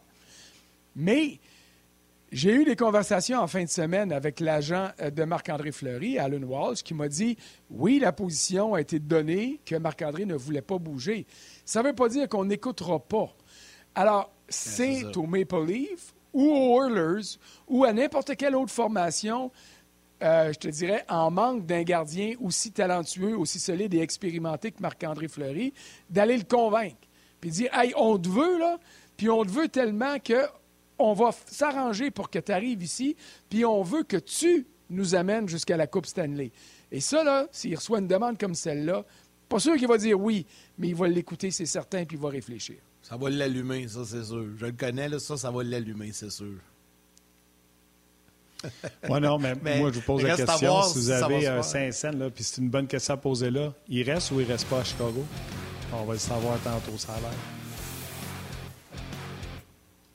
[0.96, 1.40] Mais
[2.32, 6.42] j'ai eu des conversations en fin de semaine avec l'agent euh, de Marc-André Fleury, Alan
[6.42, 7.38] Walsh, qui m'a dit
[7.70, 11.28] oui, la position a été donnée, que Marc-André ne voulait pas bouger.
[11.64, 13.30] Ça ne veut pas dire qu'on n'écoutera pas.
[13.94, 19.52] Alors, c'est au Maple Leaf ou aux Oilers ou à n'importe quelle autre formation
[20.24, 24.82] euh, je te dirais, en manque d'un gardien aussi talentueux, aussi solide et expérimenté que
[24.82, 25.74] Marc-André Fleury,
[26.10, 26.98] d'aller le convaincre.
[27.42, 28.80] Puis dire, hey, on te veut, là,
[29.18, 30.46] puis on te veut tellement que
[30.98, 33.18] on va s'arranger pour que tu arrives ici,
[33.50, 36.52] puis on veut que tu nous amènes jusqu'à la Coupe Stanley.
[36.92, 39.04] Et ça, là, s'il reçoit une demande comme celle-là,
[39.50, 40.46] pas sûr qu'il va dire oui,
[40.78, 42.78] mais il va l'écouter, c'est certain, puis il va réfléchir.
[43.02, 44.48] Ça va l'allumer, ça, c'est sûr.
[44.58, 46.56] Je le connais, là, ça, ça va l'allumer, c'est sûr.
[49.10, 50.82] Oui, non, mais, moi, je vous pose la question.
[50.84, 54.32] si vous avez un Saint-Saëns, puis c'est une bonne question à poser là, il reste
[54.32, 55.24] ou il reste pas à Chicago?
[55.94, 57.30] On va le savoir tantôt, ça a l'air.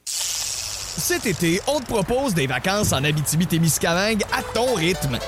[0.04, 5.18] Cet été, on te propose des vacances en Abitibi-Témiscamingue à ton rythme.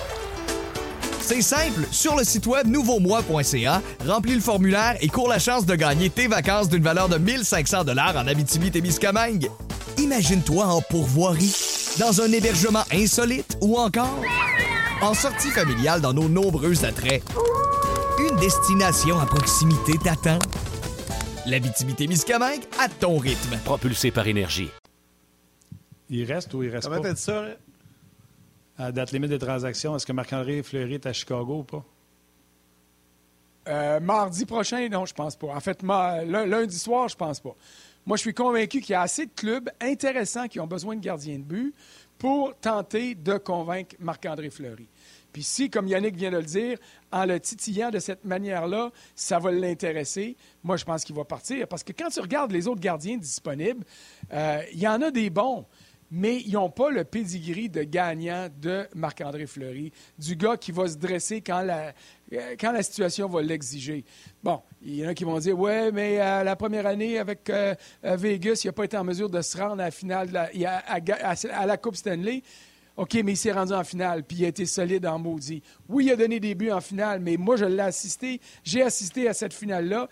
[1.20, 5.74] C'est simple, sur le site web nouveaumois.ca, remplis le formulaire et cours la chance de
[5.74, 9.48] gagner tes vacances d'une valeur de 1500 dollars en Abitibi-Témiscamingue.
[9.98, 11.54] Imagine-toi en pourvoirie,
[11.98, 14.22] dans un hébergement insolite ou encore
[15.02, 17.22] en sortie familiale dans nos nombreux attraits.
[18.18, 20.38] Une destination à proximité t'attend.
[21.46, 23.58] L'Abitibi-Témiscamingue à ton rythme.
[23.64, 24.70] Propulsé par énergie.
[26.08, 27.08] Il reste ou il reste Comment pas?
[27.08, 27.44] t'as dit ça?
[28.78, 31.84] À date limite des transactions, est-ce que Marc-André Fleury est à Chicago ou pas?
[33.68, 35.48] Euh, mardi prochain, non, je pense pas.
[35.48, 37.54] En fait, lundi soir, je pense pas.
[38.04, 41.00] Moi, je suis convaincu qu'il y a assez de clubs intéressants qui ont besoin de
[41.00, 41.74] gardiens de but
[42.18, 44.88] pour tenter de convaincre Marc-André Fleury.
[45.32, 46.78] Puis si, comme Yannick vient de le dire,
[47.10, 51.66] en le titillant de cette manière-là, ça va l'intéresser, moi, je pense qu'il va partir.
[51.68, 53.84] Parce que quand tu regardes les autres gardiens disponibles,
[54.32, 55.64] euh, il y en a des bons
[56.14, 60.86] mais ils n'ont pas le pedigree de gagnant de Marc-André Fleury, du gars qui va
[60.86, 61.94] se dresser quand la,
[62.34, 64.04] euh, quand la situation va l'exiger.
[64.42, 67.48] Bon, il y en a qui vont dire Ouais, mais à la première année avec
[67.48, 71.66] euh, Vegas, il n'a pas été en mesure de se rendre à la finale à,
[71.66, 72.42] la Coupe Stanley.
[72.98, 75.62] OK, mais il s'est rendu en finale, puis il a été solide en maudit.
[75.88, 78.38] Oui, il a donné des buts en finale, mais moi, je l'ai assisté.
[78.62, 80.10] J'ai assisté à cette finale-là.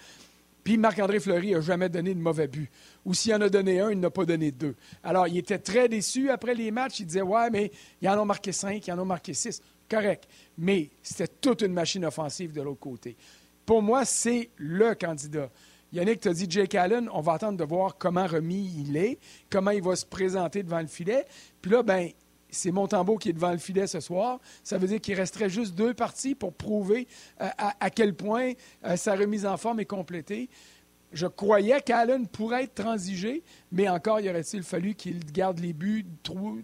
[0.65, 2.71] Puis Marc-André Fleury n'a jamais donné de mauvais but.
[3.11, 4.77] Ou s'il en a donné un, il n'a pas donné deux.
[5.03, 7.01] Alors, il était très déçu après les matchs.
[7.01, 9.61] Il disait Ouais, mais il en a marqué cinq, il en a marqué six.
[9.91, 10.29] Correct.
[10.57, 13.17] Mais c'était toute une machine offensive de l'autre côté.
[13.67, 15.51] Pour moi, c'est le candidat.
[15.93, 19.19] Yannick t'a dit Jake Allen, on va attendre de voir comment remis il est,
[19.51, 21.25] comment il va se présenter devant le filet.
[21.61, 22.11] Puis là, ben,
[22.49, 24.39] c'est Montembeau qui est devant le filet ce soir.
[24.63, 27.09] Ça veut dire qu'il resterait juste deux parties pour prouver
[27.41, 28.53] euh, à, quel point
[28.85, 30.49] euh, sa remise en forme est complétée.
[31.13, 33.43] Je croyais qu'Allen pourrait être transigé,
[33.73, 36.07] mais encore, y aurait-il fallu qu'il garde les buts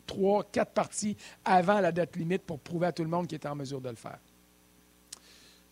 [0.07, 3.49] trois, quatre parties avant la date limite pour prouver à tout le monde qu'il était
[3.49, 4.19] en mesure de le faire.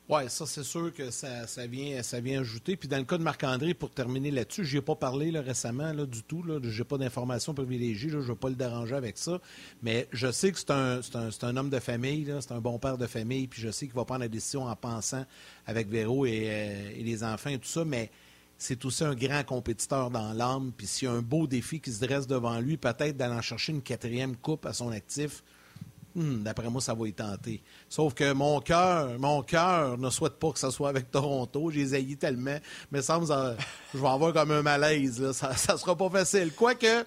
[0.06, 2.76] Oui, ça, c'est sûr que ça, vient, ça vient ajouter.
[2.76, 6.04] Puis dans le cas de Marc-André, pour terminer là-dessus, je ai pas parlé récemment là,
[6.04, 6.44] du tout.
[6.46, 8.10] Je n'ai pas d'informations privilégiées.
[8.10, 9.40] je ne veux pas le déranger avec ça.
[9.82, 11.00] Mais je sais que c'est un,
[11.42, 13.46] un, homme de famille, c'est un bon père de famille.
[13.46, 15.24] Puis je sais qu'il va prendre la décision en pensant
[15.66, 17.86] avec Véro et, euh, et les enfants et tout ça.
[17.86, 18.10] Mais
[18.58, 20.72] c'est aussi un grand compétiteur dans l'âme.
[20.76, 23.72] Puis s'il y a un beau défi qui se dresse devant lui, peut-être d'aller chercher
[23.72, 25.42] une quatrième coupe à son actif,
[26.14, 27.60] Hmm, d'après moi, ça va y tenter.
[27.88, 31.70] Sauf que mon cœur, mon cœur ne souhaite pas que ça soit avec Toronto.
[31.70, 32.56] J'ai zailli tellement.
[32.92, 35.32] Mais ça me je vais avoir comme un malaise.
[35.32, 36.52] Ça ne sera pas facile.
[36.52, 37.04] Quoique,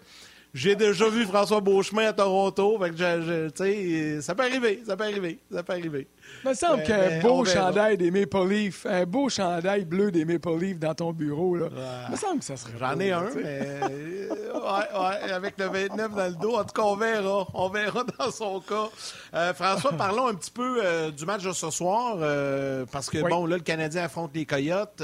[0.54, 2.78] j'ai déjà vu François Beauchemin à Toronto.
[2.80, 6.08] ça peut arriver, ça peut arriver, ça peut arriver.
[6.44, 10.58] Il me semble qu'un beau chandail des Maple Leafs, un beau chandail bleu des Maple
[10.60, 11.68] Leafs dans ton bureau, là.
[12.08, 13.80] Il me semble que ça serait J'en ai un, mais
[14.54, 16.56] ouais, avec le 29 dans le dos.
[16.56, 17.48] En tout cas, on verra.
[17.54, 18.90] On verra dans son cas.
[19.34, 23.20] Euh, François, parlons un petit peu euh, du match de ce soir, euh, parce que,
[23.20, 25.04] bon, là, le Canadien affronte les Coyotes.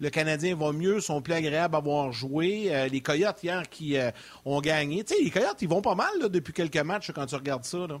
[0.00, 2.88] le Canadien va mieux, sont plus agréables à avoir joué.
[2.90, 3.96] les Coyotes, hier, qui
[4.44, 5.04] ont gagné.
[5.04, 7.78] Tu sais, les Coyotes, ils vont pas mal depuis quelques matchs quand tu regardes ça.
[7.78, 8.00] Là.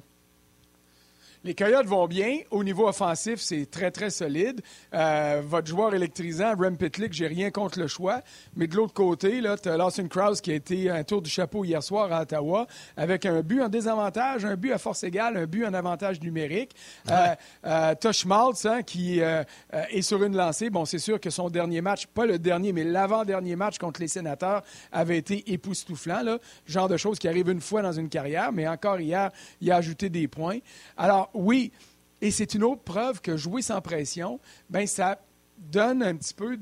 [1.46, 2.38] Les Coyotes vont bien.
[2.50, 4.62] Au niveau offensif, c'est très, très solide.
[4.94, 8.22] Euh, votre joueur électrisant, Rem Pitlick, j'ai rien contre le choix.
[8.56, 11.82] Mais de l'autre côté, as Lawson Krause qui a été un tour du chapeau hier
[11.82, 15.66] soir à Ottawa avec un but en désavantage, un but à force égale, un but
[15.66, 16.74] en avantage numérique.
[17.10, 17.34] Euh,
[17.66, 20.70] euh, Tosh Maltz, hein, qui est sur une lancée.
[20.70, 24.08] Bon, c'est sûr que son dernier match, pas le dernier, mais l'avant-dernier match contre les
[24.08, 26.22] sénateurs avait été époustouflant.
[26.22, 26.38] Là.
[26.66, 28.50] Genre de choses qui arrivent une fois dans une carrière.
[28.50, 29.30] Mais encore hier,
[29.60, 30.60] il a ajouté des points.
[30.96, 31.72] Alors, oui,
[32.20, 35.18] et c'est une autre preuve que jouer sans pression, ben ça
[35.58, 36.58] donne un petit peu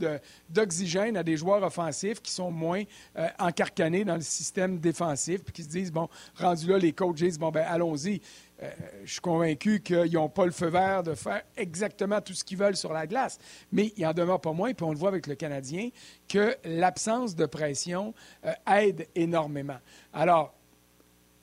[0.51, 2.83] d'oxygène à des joueurs offensifs qui sont moins
[3.17, 7.17] euh, encarcanés dans le système défensif, puis qui se disent, bon, rendu là, les coachs
[7.17, 8.21] disent, bon, ben allons-y.
[8.63, 8.71] Euh,
[9.05, 12.59] je suis convaincu qu'ils n'ont pas le feu vert de faire exactement tout ce qu'ils
[12.59, 13.39] veulent sur la glace,
[13.73, 15.89] mais il en demeure pas moins, puis on le voit avec le Canadien,
[16.29, 19.79] que l'absence de pression euh, aide énormément.
[20.13, 20.55] Alors,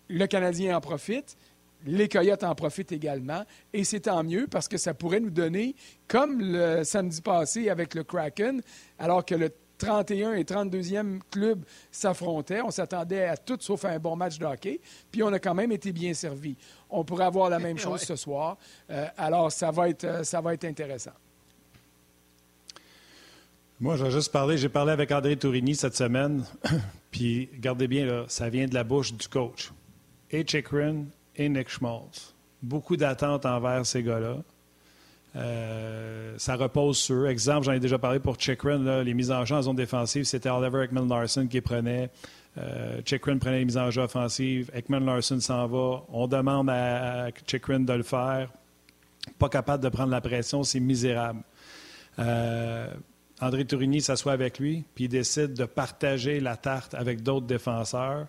[0.07, 1.37] le Canadien en profite,
[1.85, 3.43] les Coyotes en profitent également.
[3.73, 5.75] Et c'est tant mieux parce que ça pourrait nous donner,
[6.07, 8.61] comme le samedi passé avec le Kraken,
[8.97, 12.61] alors que le 31 et 32e club s'affrontaient.
[12.61, 14.79] On s'attendait à tout sauf à un bon match de hockey.
[15.11, 16.55] Puis on a quand même été bien servi.
[16.89, 18.57] On pourrait avoir la même chose ce soir.
[18.89, 21.13] Euh, alors ça va, être, euh, ça va être intéressant.
[23.79, 24.57] Moi, je vais juste parler.
[24.57, 26.43] J'ai parlé avec André Tourigny cette semaine.
[27.11, 29.71] Puis, regardez bien, là, ça vient de la bouche du coach.
[30.29, 31.05] Et Chikrin
[31.39, 32.35] et Nick Schmaltz.
[32.61, 34.37] Beaucoup d'attentes envers ces gars-là.
[35.35, 39.55] Euh, ça repose sur Exemple, j'en ai déjà parlé pour Chikrin, les mises en jeu
[39.55, 42.09] en zone défensive, c'était Oliver Ekman Larson qui prenait.
[42.57, 43.01] Euh,
[43.39, 44.69] prenait les mises en jeu offensives.
[44.73, 46.03] Ekman Larson s'en va.
[46.09, 48.51] On demande à, à de le faire.
[49.37, 51.41] Pas capable de prendre la pression, c'est misérable.
[52.17, 52.91] Euh,
[53.39, 58.27] André Tourigny s'assoit avec lui, puis il décide de partager la tarte avec d'autres défenseurs.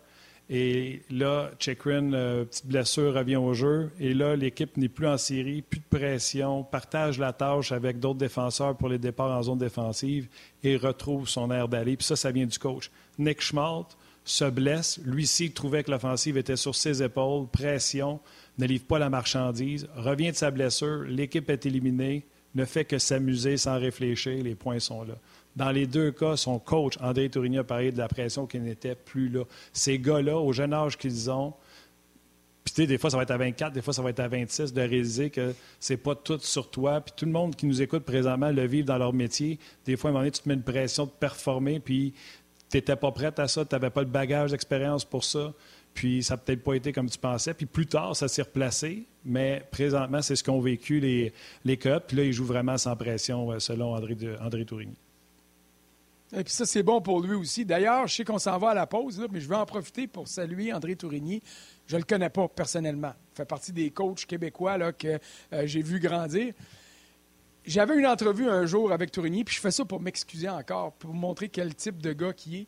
[0.52, 3.92] Et là, Chekrin, euh, petite blessure, revient au jeu.
[4.00, 8.18] Et là, l'équipe n'est plus en série, plus de pression, partage la tâche avec d'autres
[8.18, 10.26] défenseurs pour les départs en zone défensive
[10.64, 11.96] et retrouve son air d'aller.
[11.96, 12.90] Puis ça, ça vient du coach.
[13.16, 15.00] Nick Schmaltz se blesse.
[15.04, 18.18] Lui-ci trouvait que l'offensive était sur ses épaules, pression,
[18.58, 22.98] ne livre pas la marchandise, revient de sa blessure, l'équipe est éliminée, ne fait que
[22.98, 25.14] s'amuser sans réfléchir, les points sont là.
[25.56, 28.94] Dans les deux cas, son coach, André Tourigny, a parlé de la pression qui n'était
[28.94, 29.44] plus là.
[29.72, 31.54] Ces gars-là, au jeune âge qu'ils ont,
[32.64, 34.20] puis tu sais, des fois, ça va être à 24, des fois, ça va être
[34.20, 37.00] à 26, de réaliser que c'est pas tout sur toi.
[37.00, 39.58] Puis tout le monde qui nous écoute présentement le vivre dans leur métier.
[39.86, 42.12] Des fois, à un moment donné, tu te mets une pression de performer, puis
[42.70, 45.52] tu n'étais pas prête à ça, tu n'avais pas le bagage d'expérience pour ça.
[45.94, 47.54] Puis ça n'a peut-être pas été comme tu pensais.
[47.54, 49.06] Puis plus tard, ça s'est replacé.
[49.24, 51.32] Mais présentement, c'est ce qu'ont vécu les,
[51.64, 52.04] les Cups.
[52.08, 54.96] Puis là, ils jouent vraiment sans pression, euh, selon André, André Tourigny.
[56.32, 57.64] Et puis ça, c'est bon pour lui aussi.
[57.64, 60.28] D'ailleurs, je sais qu'on s'en va à la pause, mais je vais en profiter pour
[60.28, 61.42] saluer André Tourigny.
[61.86, 63.12] Je ne le connais pas personnellement.
[63.32, 65.18] Il fait partie des coachs québécois là, que
[65.52, 66.54] euh, j'ai vu grandir.
[67.64, 71.12] J'avais une entrevue un jour avec Tourigny, puis je fais ça pour m'excuser encore, pour
[71.12, 72.66] montrer quel type de gars qui est.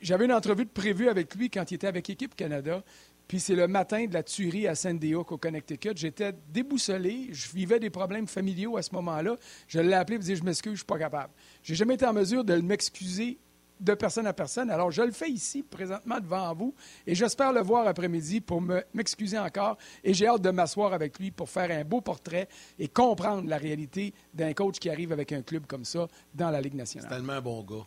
[0.00, 2.82] J'avais une entrevue prévue avec lui quand il était avec Équipe Canada.
[3.28, 5.92] Puis c'est le matin de la tuerie à Sandy Hook, au Connecticut.
[5.94, 7.28] J'étais déboussolé.
[7.30, 9.36] Je vivais des problèmes familiaux à ce moment-là.
[9.68, 11.32] Je l'ai appelé et dit Je m'excuse, je ne suis pas capable.
[11.62, 13.38] Je n'ai jamais été en mesure de m'excuser
[13.80, 14.70] de personne à personne.
[14.70, 16.74] Alors, je le fais ici, présentement, devant vous,
[17.06, 18.62] et j'espère le voir après-midi pour
[18.94, 19.76] m'excuser encore.
[20.02, 23.58] Et j'ai hâte de m'asseoir avec lui pour faire un beau portrait et comprendre la
[23.58, 27.08] réalité d'un coach qui arrive avec un club comme ça dans la Ligue nationale.
[27.08, 27.86] C'est tellement un bon gars.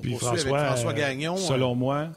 [0.00, 2.08] Puis François, François Gagnon, selon moi,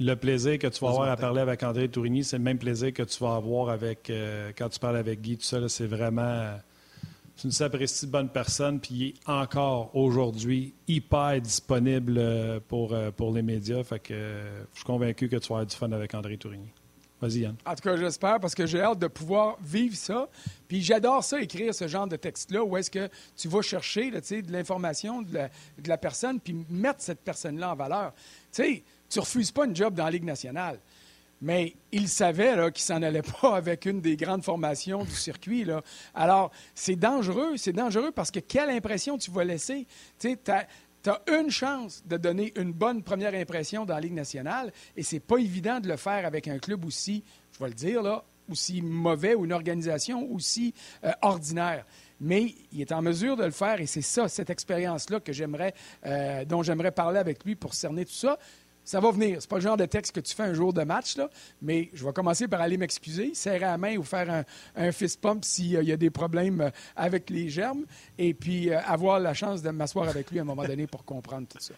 [0.00, 2.92] le plaisir que tu vas avoir à parler avec André Tourigny, c'est le même plaisir
[2.92, 5.36] que tu vas avoir avec euh, quand tu parles avec Guy.
[5.36, 6.56] Tout ça, c'est vraiment
[7.36, 13.10] tu une sapristi bonne personne, puis il est encore aujourd'hui hyper disponible euh, pour, euh,
[13.10, 13.82] pour les médias.
[13.84, 14.14] Fait que
[14.72, 16.68] je suis convaincu que tu vas avoir du fun avec André Tourigny.
[17.64, 20.28] En tout cas, j'espère parce que j'ai hâte de pouvoir vivre ça.
[20.66, 24.52] Puis j'adore ça, écrire ce genre de texte-là, où est-ce que tu vas chercher de
[24.52, 25.48] l'information de
[25.86, 28.12] la, personne, puis mettre cette personne-là en valeur.
[28.52, 30.78] Tu sais, tu refuses pas une job dans la Ligue nationale.
[31.40, 35.66] Mais il savait qu'il s'en allait pas avec une des grandes formations du circuit.
[36.14, 39.86] Alors, c'est dangereux, c'est dangereux parce que quelle impression tu vas laisser.
[40.18, 40.38] Tu sais,
[41.02, 45.02] tu as une chance de donner une bonne première impression dans la Ligue nationale et
[45.02, 48.24] c'est pas évident de le faire avec un club aussi, je vais le dire là,
[48.48, 51.84] aussi mauvais ou une organisation aussi euh, ordinaire.
[52.20, 55.74] Mais il est en mesure de le faire et c'est ça, cette expérience-là que j'aimerais,
[56.06, 58.38] euh, dont j'aimerais parler avec lui pour cerner tout ça.
[58.84, 59.38] Ça va venir.
[59.40, 61.88] C'est pas le genre de texte que tu fais un jour de match, là, mais
[61.94, 64.44] je vais commencer par aller m'excuser, serrer la main ou faire
[64.76, 67.84] un, fist pump s'il euh, y a des problèmes euh, avec les germes,
[68.18, 71.04] et puis euh, avoir la chance de m'asseoir avec lui à un moment donné pour
[71.04, 71.74] comprendre tout ça.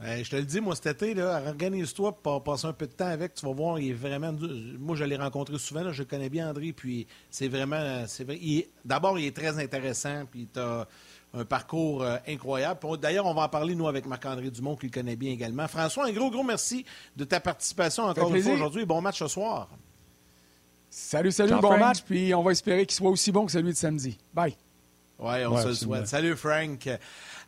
[0.00, 3.34] je te le dis, moi, cet été, organise-toi pour passer un peu de temps avec.
[3.34, 4.32] Tu vas voir, il est vraiment.
[4.78, 5.92] Moi, je l'ai rencontré souvent.
[5.92, 8.04] je connais bien André, puis c'est vraiment.
[8.84, 10.48] D'abord, il est très intéressant, puis
[11.34, 12.80] un parcours euh, incroyable.
[13.00, 15.66] D'ailleurs, on va en parler, nous, avec Marc-André Dumont, qui le connaît bien également.
[15.68, 16.84] François, un gros, gros merci
[17.16, 18.84] de ta participation encore une fois aujourd'hui.
[18.84, 19.68] Bon match ce soir.
[20.88, 22.02] Salut, salut, bon match.
[22.02, 24.16] Puis on va espérer qu'il soit aussi bon que celui de samedi.
[24.32, 24.56] Bye.
[25.18, 26.06] Oui, on se le souhaite.
[26.06, 26.88] Salut, Frank.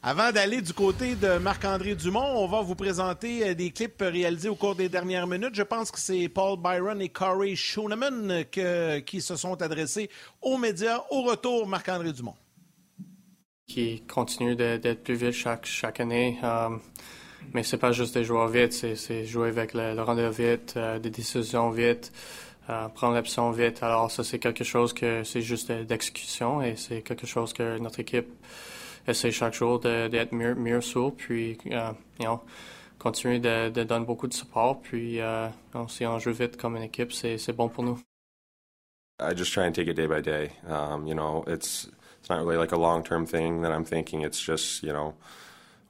[0.02, 4.48] Avant d'aller du côté de Marc-André Dumont, on va vous présenter euh, des clips réalisés
[4.48, 5.54] au cours des dernières minutes.
[5.54, 8.44] Je pense que c'est Paul Byron et Corey Schooneman
[9.04, 10.10] qui se sont adressés
[10.42, 11.02] aux médias.
[11.10, 12.34] Au retour, Marc-André Dumont
[13.66, 16.38] qui continue d'être plus vite chaque, chaque année.
[16.42, 16.80] Um,
[17.52, 20.98] mais c'est pas juste des joueurs vite, c'est jouer avec le, le rendez vite, euh,
[20.98, 22.12] des décisions vite,
[22.70, 23.82] euh, prendre l'option vite.
[23.82, 28.00] Alors ça, c'est quelque chose que c'est juste d'exécution et c'est quelque chose que notre
[28.00, 28.28] équipe
[29.06, 31.14] essaie chaque jour d'être mieux, mieux sur.
[31.14, 32.40] Puis, uh, you know,
[32.98, 34.80] continuer de, donner beaucoup de support.
[34.80, 35.20] Puis,
[35.88, 38.00] si on joue vite comme une équipe, c'est bon pour nous.
[39.18, 40.50] I just try and take it day by day.
[40.68, 41.88] Um, you know, it's
[42.26, 44.22] it's not really like a long term thing that I'm thinking.
[44.22, 45.14] It's just you know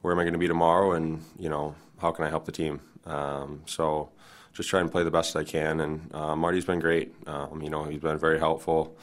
[0.01, 2.51] where am I going to be tomorrow, and you know how can I help the
[2.51, 2.79] team.
[3.07, 4.09] Um, so
[4.53, 5.79] just try and play the best I can.
[5.79, 7.15] And uh, Marty's been great.
[7.25, 8.95] Um, you know he's been very helpful.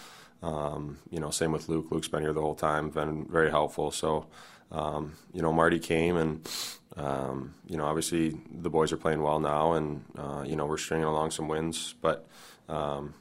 [0.45, 1.87] Um, you know same with Luke.
[1.91, 3.91] Luke's been here the whole time, been very helpful.
[3.91, 4.27] So
[4.71, 6.49] um, you know, Marty came and,
[6.97, 10.79] um, you know, obviously the boys are playing well now and, uh, you know, we're
[10.79, 11.95] stringing along some wins.
[12.01, 12.27] But,
[12.69, 13.15] um,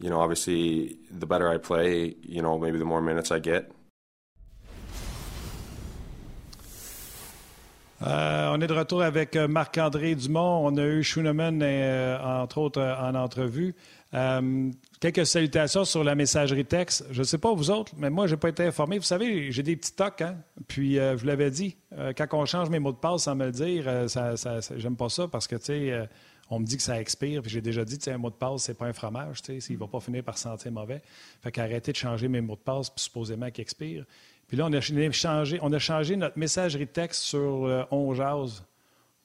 [0.00, 3.70] you know, obviously the better I play, you know, maybe the more minutes I get.
[8.00, 10.60] On est de retour avec euh, Marc-André Dumont.
[10.66, 13.74] On a eu Schooneman, euh, entre autres, euh, en entrevue.
[15.00, 17.04] Quelques salutations sur la messagerie texte.
[17.10, 18.96] Je ne sais pas vous autres, mais moi, je n'ai pas été informé.
[18.98, 20.36] Vous savez, j'ai des petits tocs, hein?
[20.68, 21.76] Puis, je vous l'avais dit,
[22.16, 24.96] quand on change mes mots de passe sans me le dire, ça, ça, ça- j'aime
[24.96, 26.08] pas ça parce que, tu sais,
[26.50, 27.42] on me dit que ça expire.
[27.42, 29.78] Puis j'ai déjà dit, un mot de passe, c'est pas un fromage, tu sais, il
[29.78, 31.02] va pas finir par sentir mauvais.
[31.42, 34.04] Fait qu'arrêtez de changer mes mots de passe, puis supposément qu'ils expirent.
[34.48, 38.14] Puis là, on a ch- changé, on a changé notre messagerie texte sur euh, On
[38.14, 38.64] Jase.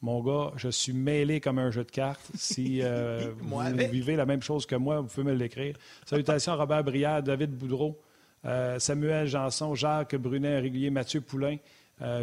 [0.02, 2.28] Mon gars, je suis mêlé comme un jeu de cartes.
[2.34, 3.92] Si euh, vous avec.
[3.92, 5.76] vivez la même chose que moi, vous pouvez me l'écrire.
[6.08, 8.02] Salutations à Robert Brière, David Boudreau,
[8.46, 11.58] euh, Samuel Janson, Jacques Brunet, un régulier, Mathieu Poulain,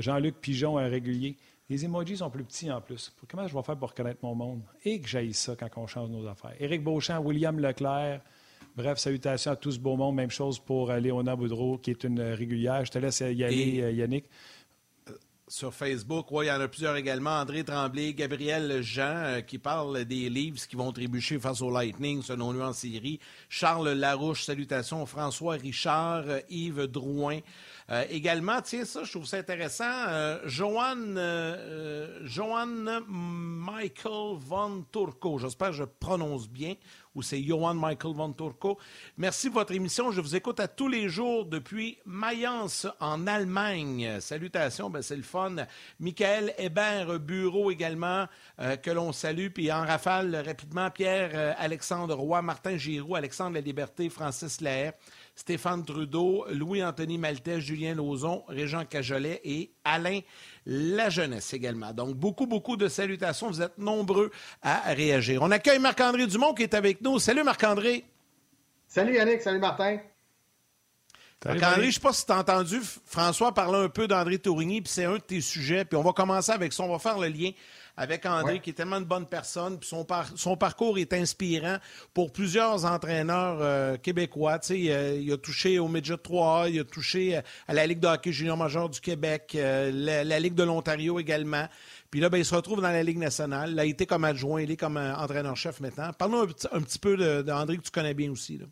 [0.00, 1.36] Jean-Luc Pigeon, un régulier.
[1.70, 3.12] Les emojis sont plus petits en plus.
[3.28, 4.62] Comment je vais faire pour reconnaître mon monde?
[4.84, 6.54] Et que j'aille ça quand on change nos affaires.
[6.60, 8.22] Éric Beauchamp, William Leclerc.
[8.74, 10.14] Bref, salutations à tout ce beau monde.
[10.14, 12.84] Même chose pour euh, Léona Boudreau, qui est une euh, régulière.
[12.86, 14.24] Je te laisse y aller, Et- euh, Yannick.
[15.46, 16.26] sur Facebook.
[16.30, 17.38] Oui, il y en a plusieurs également.
[17.40, 22.22] André Tremblay, Gabriel Jean, euh, qui parle des livres qui vont trébucher face au Lightning,
[22.22, 23.18] selon lui en série.
[23.48, 25.04] Charles Larouche, salutations.
[25.06, 27.40] François Richard, euh, Yves Drouin.
[27.90, 29.84] Euh, également, tiens, ça, je trouve ça intéressant.
[30.08, 35.38] Euh, Johan, euh, euh, Michael Von Turco.
[35.38, 36.74] J'espère que je prononce bien.
[37.14, 38.78] Ou c'est Johan Michael Von Turco.
[39.16, 40.12] Merci de votre émission.
[40.12, 44.20] Je vous écoute à tous les jours depuis Mayence en Allemagne.
[44.20, 45.56] Salutations, ben, c'est le fun.
[45.98, 48.26] Michael Hébert Bureau également,
[48.58, 49.48] que l'on salue.
[49.48, 54.92] Puis en rafale, rapidement, Pierre Alexandre Roy, Martin Giroux, Alexandre La Liberté, Francis Lahaye,
[55.38, 60.18] Stéphane Trudeau, Louis-Anthony Maltais, Julien Lauzon, Régent Cajolet et Alain
[60.66, 61.92] La Jeunesse également.
[61.92, 63.46] Donc, beaucoup, beaucoup de salutations.
[63.46, 64.32] Vous êtes nombreux
[64.62, 65.40] à réagir.
[65.42, 67.20] On accueille Marc-André Dumont qui est avec nous.
[67.20, 68.04] Salut Marc-André.
[68.88, 69.98] Salut Yannick, salut Martin.
[71.44, 74.82] Marc-André, je ne sais pas si tu as entendu François parler un peu d'André Tourigny,
[74.82, 75.84] puis c'est un de tes sujets.
[75.84, 76.82] Puis on va commencer avec ça.
[76.82, 77.52] On va faire le lien
[78.00, 78.60] avec André, Ouais.
[78.60, 79.78] qui est tellement une bonne personne.
[79.78, 81.76] Puis son, par- son parcours est inspirant
[82.14, 84.58] pour plusieurs entraîneurs euh, québécois.
[84.70, 87.98] Il, a- il a touché au Midget 3A, il a touché euh, à la Ligue
[88.00, 91.66] de hockey junior major du Québec, euh, la, la Ligue de l'Ontario également.
[92.10, 93.72] Puis là, ben, il se retrouve dans la Ligue nationale.
[93.72, 96.10] Il a été comme adjoint, il est comme euh, entraîneur-chef maintenant.
[96.16, 98.58] Parle-nous un, petit- un petit peu d'André que tu connais bien aussi.
[98.58, 98.66] Là.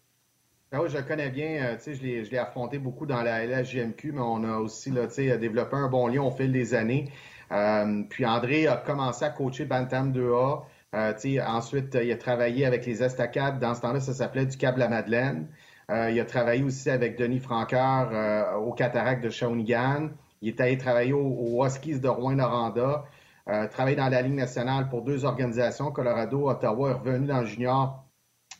[0.72, 1.76] Ah oui, je le connais bien.
[1.76, 5.88] euh, je l'ai affronté beaucoup dans la LHJMQ, mais on a aussi là, développé un
[5.88, 7.10] bon lien au fil des années.
[7.52, 10.62] Euh, puis André a commencé à coacher Bantam 2A.
[10.94, 11.12] Euh,
[11.46, 13.58] ensuite, il a travaillé avec les Estacades.
[13.58, 15.48] Dans ce temps-là, ça s'appelait du Câble la Madeleine.
[15.90, 20.08] Euh, il a travaillé aussi avec Denis Franqueur au Cataract de Shawinigan.
[20.42, 23.04] Il est allé travailler au- Huskies de Rouen-Noranda.
[23.48, 27.46] Euh, travaillé dans la Ligue nationale pour deux organisations, Colorado, Ottawa, est revenu dans le
[27.46, 28.02] junior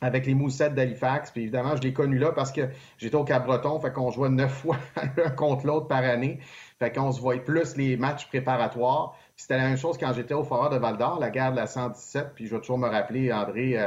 [0.01, 1.31] avec les Moussettes d'Halifax.
[1.31, 2.69] Puis évidemment, je l'ai connu là parce que
[2.99, 4.77] j'étais au Cap-Breton, fait qu'on jouait neuf fois
[5.17, 6.39] l'un contre l'autre par année.
[6.79, 9.17] Fait qu'on se voyait plus les matchs préparatoires.
[9.35, 12.33] C'était la même chose quand j'étais au Foreur de Val-d'Or, la guerre de la 117.
[12.35, 13.79] Puis je vais toujours me rappeler, André,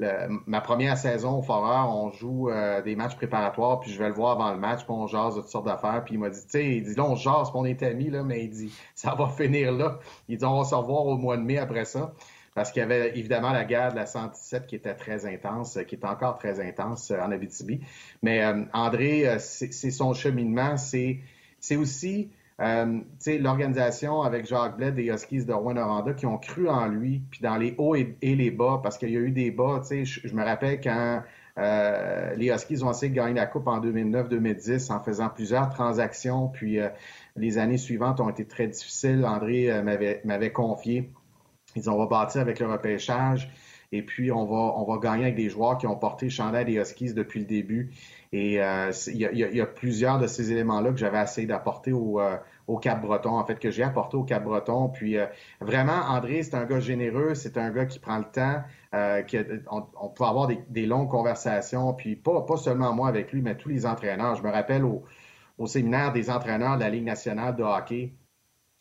[0.00, 4.08] euh, ma première saison au Foreur, on joue euh, des matchs préparatoires, puis je vais
[4.08, 6.02] le voir avant le match, puis on jase de toutes sortes d'affaires.
[6.04, 8.10] Puis il m'a dit, tu sais, il dit, là, on jase, puis on est amis,
[8.10, 9.98] là, mais il dit, ça va finir là.
[10.28, 12.12] Il dit, on va se revoir au mois de mai après ça
[12.56, 15.82] parce qu'il y avait évidemment la guerre de la 117 qui était très intense, euh,
[15.82, 17.80] qui est encore très intense euh, en Abitibi.
[18.22, 21.20] Mais euh, André, c'est son cheminement, c'est
[21.76, 27.40] aussi l'organisation avec Jacques Blais des Huskies de Rouen-Noranda qui ont cru en lui, puis
[27.42, 29.82] dans les hauts et, et les bas, parce qu'il y a eu des bas.
[29.90, 31.22] Je, me rappelle quand
[31.58, 36.78] les Huskies ont essayé de gagner la Coupe en 2009-2010 en faisant plusieurs transactions, puis
[37.36, 39.26] les années suivantes ont été très difficiles.
[39.26, 39.70] André
[40.24, 41.10] m'avait confié.
[41.76, 43.50] Ils disent, on va avec le repêchage
[43.92, 46.64] et puis on va, on va gagner avec des joueurs qui ont porté le chandail
[46.64, 47.92] des Huskies depuis le début.
[48.32, 52.20] Et euh, il y, y a- plusieurs de ces éléments-là que j'avais essayé d'apporter au,
[52.20, 54.88] euh, au Cap-Breton, en fait, que j'ai apporté au Cap-Breton.
[54.88, 55.26] Puis euh,
[55.60, 58.62] vraiment, André, c'est un gars généreux, c'est un gars qui prend le temps,
[58.94, 59.38] euh, qui
[59.70, 63.40] on, on peut avoir des, des longues conversations, puis pas, pas seulement moi avec lui,
[63.42, 64.34] mais tous les entraîneurs.
[64.34, 65.04] Je me rappelle au,
[65.58, 68.14] au séminaire des entraîneurs de la Ligue nationale de hockey,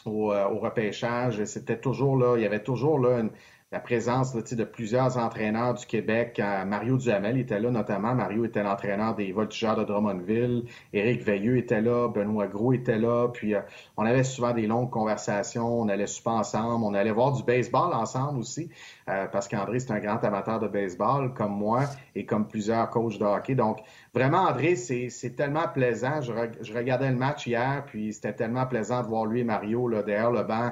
[0.06, 3.32] au, euh, au repêchage, c'était toujours là, il y avait toujours là une,
[3.76, 6.42] la présence de plusieurs entraîneurs du Québec.
[6.66, 8.16] Mario Duhamel était là notamment.
[8.16, 10.64] Mario était l'entraîneur des voltigeurs de Drummondville.
[10.94, 12.08] Éric Veilleux était là.
[12.08, 13.28] Benoît Gros était là.
[13.28, 13.60] Puis euh,
[13.98, 15.82] on avait souvent des longues conversations.
[15.82, 16.86] On allait super ensemble.
[16.86, 18.70] On allait voir du baseball ensemble aussi.
[19.10, 21.82] Euh, parce qu'André, c'est un grand amateur de baseball comme moi
[22.16, 23.56] et comme plusieurs coachs de hockey.
[23.56, 23.80] Donc,
[24.14, 26.22] vraiment, André, c'est tellement plaisant.
[26.22, 26.32] Je,
[26.74, 30.32] regardais le match hier, puis c'était tellement plaisant de voir lui et Mario là, derrière
[30.32, 30.72] le banc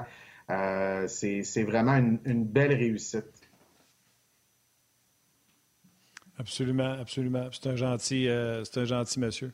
[0.50, 3.24] euh, c'est vraiment une, belle réussite.
[6.38, 7.48] Absolument, absolument.
[7.52, 9.52] C'est un gentil, euh, c'est un gentil monsieur.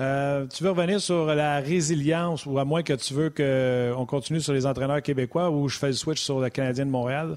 [0.00, 4.40] Euh, tu veux revenir sur la résilience ou à moins que tu veux qu'on continue
[4.40, 7.36] sur les entraîneurs québécois ou je fais le switch sur le Canadien de Montréal?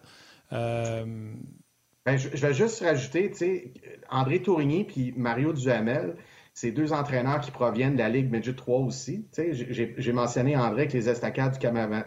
[0.51, 3.73] Ben, je, vais juste rajouter, tu sais,
[4.09, 6.15] André Tourigny puis Mario Duhamel,
[6.55, 9.27] c'est deux entraîneurs qui proviennent de la Ligue Midget 3 aussi.
[9.37, 11.59] J'ai mentionné André avec les estacades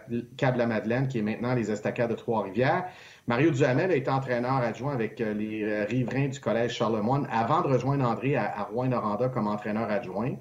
[0.09, 2.85] du Cap-la-Madeleine, qui est maintenant les estacades de Trois-Rivières.
[3.27, 7.61] Mario Duhamel a été entraîneur adjoint avec euh, les euh, riverains du Collège Charlemagne avant
[7.61, 10.33] de rejoindre André à, Rouen-Noranda comme entraîneur adjoint.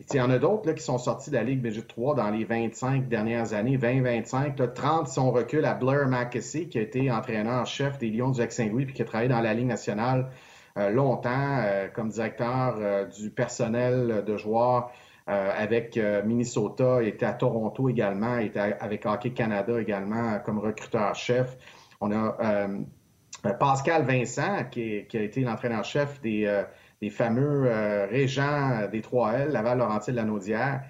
[0.00, 2.44] Il y en a d'autres qui sont sortis de la Ligue Midget 3 dans les
[2.44, 4.72] 25 dernières années, 20-25.
[4.72, 8.94] 30 sont recul à Blair McKessie, qui a été entraîneur-chef des Lions du Lac-Saint-Louis puis
[8.94, 10.30] qui a travaillé dans la Ligue nationale
[10.76, 14.90] longtemps euh, comme directeur euh, du personnel de joueurs
[15.24, 21.56] avec Minnesota, était à Toronto également, était avec Hockey Canada également comme recruteur-chef.
[22.00, 22.66] On a
[23.60, 26.64] Pascal Vincent, qui, a été l'entraîneur-chef des,
[27.10, 27.70] fameux
[28.10, 30.82] régents des 3L, Laval, Laurentides, Lanaudière,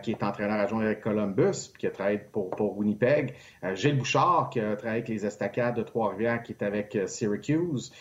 [0.00, 3.34] qui est entraîneur adjoint avec Columbus, puis qui a travaillé pour, pour Winnipeg.
[3.74, 7.92] Gilles Bouchard, qui a travaillé avec les Estacades de Trois-Rivières, qui est avec Syracuse.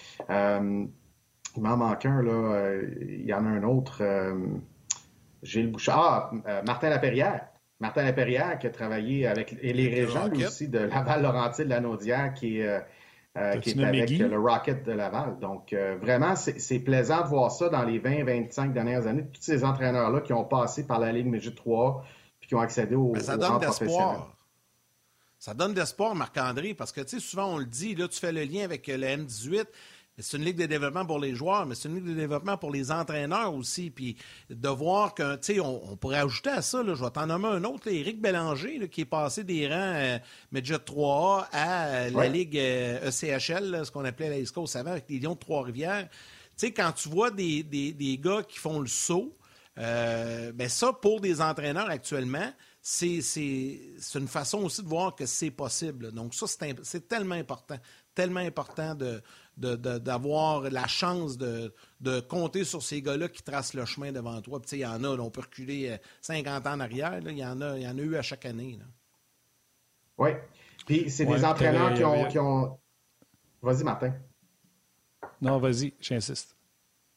[1.56, 2.32] Il m'en manque un, là.
[2.32, 4.02] Euh, il y en a un autre.
[4.02, 4.36] Euh,
[5.44, 6.32] Gilles Bouchard.
[6.46, 7.48] Ah, euh, Martin Laperrière.
[7.80, 13.84] Martin Laperrière qui a travaillé avec les régents aussi de Laval-Laurentide, Lanaudière, qui, qui est
[13.84, 15.38] avec le Rocket de Laval.
[15.42, 19.26] Donc, vraiment, c'est plaisant de voir ça dans les 20-25 dernières années.
[19.34, 22.06] Tous ces entraîneurs-là qui ont passé par la Ligue Mégie 3
[22.40, 24.34] puis qui ont accédé au, ça donne d'espoir.
[25.40, 28.32] Ça donne d'espoir, Marc-André, parce que, tu sais, souvent, on le dit, là, tu fais
[28.32, 29.66] le lien avec le M18
[30.20, 32.72] c'est une ligue de développement pour les joueurs, mais c'est une ligue de développement pour
[32.72, 33.90] les entraîneurs aussi.
[33.90, 34.16] Puis
[34.50, 37.48] de voir qu'un, tu sais, on, pourrait ajouter à ça, là, je vais t'en nommer
[37.48, 40.20] un autre, Éric Bélanger, qui est passé des rangs euh,
[40.52, 44.76] Medjet 3A à euh, la ligue ECHL, euh, e ce qu'on appelait la East Coast
[44.76, 46.08] avant, avec les Lions de Trois-Rivières.
[46.10, 49.36] Tu sais, quand tu vois des, des, gars qui font le saut,
[49.76, 53.22] ben ça, pour des entraîneurs actuellement, c'est
[54.14, 56.12] une façon aussi de voir que c'est possible.
[56.12, 56.46] Donc ça,
[56.84, 57.78] c'est tellement important,
[58.14, 59.24] tellement important de,
[59.58, 61.74] d'avoir la chance de,
[62.28, 64.62] compter sur ces gars-là qui tracent le chemin devant toi.
[64.72, 67.62] il y en a, on peut reculer 50 euh, ans en arrière, il y, en
[67.62, 68.80] a, y en a eu à chaque année.
[70.18, 70.32] Oui.
[70.86, 72.80] Puis c'est des entraîneurs qui ont, qui ont...
[73.62, 74.14] Vas-y, Martin.
[75.42, 76.56] Non, vas-y, j'insiste.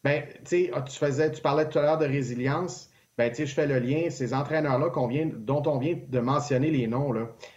[0.05, 0.25] Ben,
[0.73, 2.91] ah, tu faisais, tu parlais tout à l'heure de résilience.
[3.19, 4.11] Ben, je fais le lien.
[4.11, 4.91] Ces entraîneurs-là
[5.37, 7.15] dont on vient de mentionner les noms,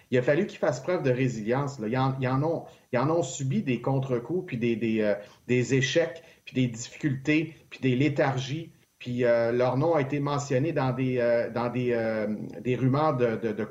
[0.10, 1.80] il a fallu qu'ils fassent preuve de résilience.
[1.80, 1.88] Là.
[1.88, 5.16] Ils, en, ont, subi des contre-coups, puis euh,
[5.48, 8.72] des, échecs, puis des difficultés, puis des léthargies.
[9.00, 12.28] Puis euh, leur nom a été mentionné dans des, euh,
[12.62, 13.64] des rumeurs de, de.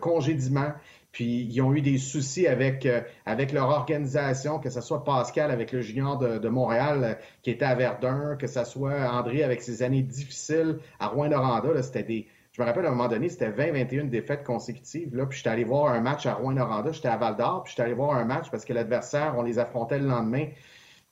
[1.19, 5.51] Puis ils ont eu des soucis avec, euh, avec leur organisation, que ce soit Pascal
[5.51, 9.61] avec le junior de, Montréal euh, qui était à Verdun, que ce soit André avec
[9.61, 11.83] ses années difficiles à Rouen-Noranda.
[11.83, 12.29] C'était des.
[12.53, 15.17] Je me rappelle à un moment donné, c'était 20-21 défaites consécutives.
[15.17, 17.83] Là, puis j'étais allé voir un match à Rouen-Noranda, j'étais à Val d'Or, puis j'étais
[17.83, 20.47] allé voir un match parce que l'adversaire, on les affrontait le lendemain.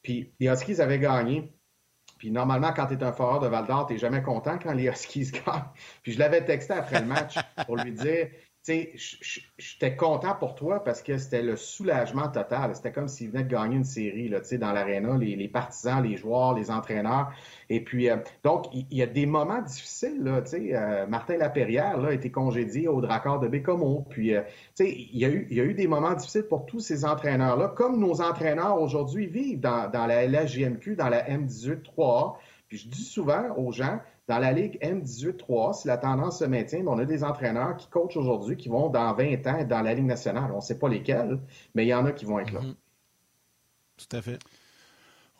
[0.02, 1.52] Puis les Huskies avaient gagné.
[2.18, 4.86] Puis normalement, quand tu es un foreur de Val d'Or, tu jamais content quand les
[4.86, 5.64] Huskies gagnent.
[6.04, 7.34] Puis je l'avais texté après le match
[7.66, 8.28] pour lui dire
[8.66, 12.74] j'étais content pour toi parce que c'était le soulagement total.
[12.74, 16.54] C'était comme s'il venait de gagner une série là, dans l'aréna, les, partisans, les joueurs,
[16.54, 17.32] les entraîneurs.
[17.68, 20.22] Et puis, euh, donc, il y, a des moments difficiles.
[20.22, 24.04] Là, euh, Martin Laperrière a été congédié au Dracard de Bécomo.
[24.10, 24.42] Puis, euh,
[24.80, 28.00] il y, a eu, y a eu des moments difficiles pour tous ces entraîneurs-là, comme
[28.00, 32.36] nos entraîneurs aujourd'hui vivent dans, dans la LHJMQ, dans la M18-3A.
[32.68, 36.84] Puis je dis souvent aux gens, dans la Ligue M18-3, si la tendance se maintient,
[36.86, 39.94] on a des entraîneurs qui coachent aujourd'hui qui vont dans 20 ans être dans la
[39.94, 40.50] Ligue nationale.
[40.52, 41.38] On ne sait pas lesquels,
[41.74, 42.60] mais il y en a qui vont être là.
[42.60, 42.74] Mm-hmm.
[43.96, 44.38] Tout à fait.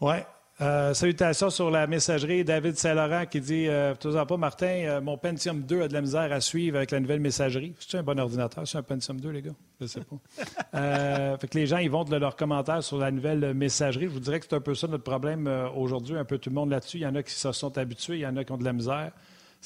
[0.00, 0.16] Oui.
[0.60, 2.44] Euh, salutations sur la messagerie.
[2.44, 6.32] David Saint-Laurent qui dit euh, pas, Martin, euh, mon Pentium 2 a de la misère
[6.32, 7.74] à suivre avec la nouvelle messagerie.
[7.78, 9.54] C'est un bon ordinateur, c'est un Pentium 2, les gars?
[9.80, 10.16] Je ne sais pas.
[10.74, 14.04] Euh, fait que les gens, ils vont de leurs commentaires sur la nouvelle messagerie.
[14.04, 16.54] Je vous dirais que c'est un peu ça notre problème aujourd'hui, un peu tout le
[16.54, 16.98] monde là-dessus.
[16.98, 18.64] Il y en a qui se sont habitués, il y en a qui ont de
[18.64, 19.12] la misère.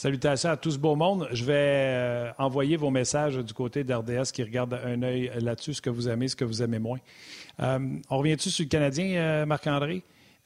[0.01, 1.29] Salutations à tout ce beau monde.
[1.31, 5.83] Je vais euh, envoyer vos messages du côté d'RDS qui regarde un œil là-dessus, ce
[5.83, 6.99] que vous aimez, ce que vous aimez moins.
[7.61, 7.79] Euh,
[8.09, 9.45] on revient-tu sur le Canadien,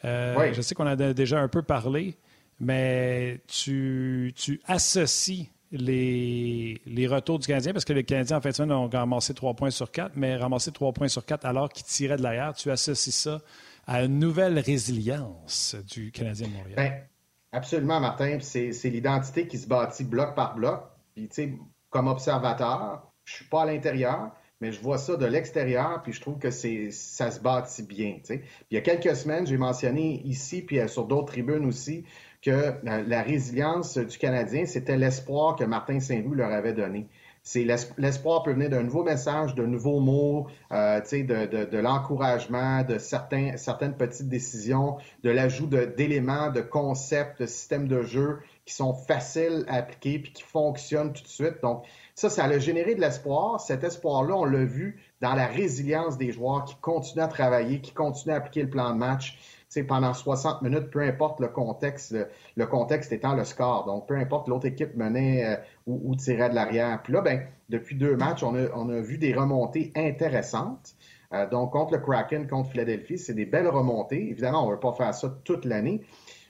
[0.05, 0.35] euh?
[0.39, 0.55] Oui.
[0.55, 2.17] Je sais qu'on a déjà un peu parlé,
[2.61, 8.51] mais tu, tu associes les, les, retours du Canadien, parce que les Canadiens, en fin
[8.51, 11.69] de semaine, ont ramassé trois points sur quatre, mais ramassé trois points sur quatre alors
[11.69, 12.55] qu'ils tiraient de l'arrière.
[12.55, 13.41] Tu associes ça
[13.87, 16.75] à une nouvelle résilience du Canadien de Montréal.
[16.77, 16.93] Ben,
[17.55, 18.39] Absolument, Martin.
[18.41, 20.83] C'est l'identité qui se bâtit bloc par bloc.
[21.15, 21.53] Puis, tu sais,
[21.89, 26.21] comme observateur, je suis pas à l'intérieur, mais je vois ça de l'extérieur, puis je
[26.21, 28.19] trouve que c'est ça se bâtit bien.
[28.25, 28.41] Puis,
[28.71, 32.05] il y a quelques semaines, j'ai mentionné ici, puis euh, sur d'autres tribunes aussi,
[32.43, 32.73] que euh,
[33.07, 37.09] la résilience du Canadien, c'était l'espoir que Martin Saint-Louis leur avait donné
[37.47, 37.67] c'est
[37.99, 42.97] l'espoir peut venir d'un nouveau message, de nouveaux mots, euh, de, de, de l'encouragement, de
[42.97, 48.95] certains, certaines petites décisions, de l'ajout d'éléments, de, concepts, de systèmes de jeu qui sont
[48.95, 51.61] faciles à appliquer puis qui fonctionnent tout de suite.
[51.63, 51.85] Donc,
[52.15, 53.61] ça, ça a généré de l'espoir.
[53.61, 57.93] Cet espoir-là, on l'a vu dans la résilience des joueurs qui continuent à travailler, qui
[57.93, 59.39] continuent à appliquer le plan de match
[59.83, 62.15] pendant 60 minutes, peu importe le contexte,
[62.57, 63.85] le, contexte étant le score.
[63.85, 65.57] Donc, peu importe l'autre équipe menait euh,
[65.87, 67.03] ou, tirait de l'arrière.
[67.03, 70.95] Puis là, ben, depuis deux matchs, on a, vu des remontées intéressantes.
[71.33, 74.31] Euh, donc, contre le Kraken, contre Philadelphie, c'est des belles remontées.
[74.31, 76.03] Évidemment, on ne va pas faire ça toute l'année,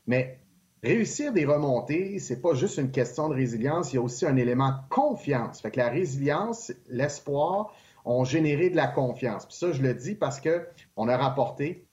[0.07, 0.39] mais
[0.85, 4.37] réussir des remontées, c'est pas juste une question de résilience, il y a aussi un
[4.37, 5.61] élément de confiance.
[5.61, 7.72] Fait que la résilience, l'espoir
[8.05, 9.47] ont généré de la confiance.
[9.47, 10.66] Puis ça, je le dis parce que
[10.97, 11.87] on a rapporté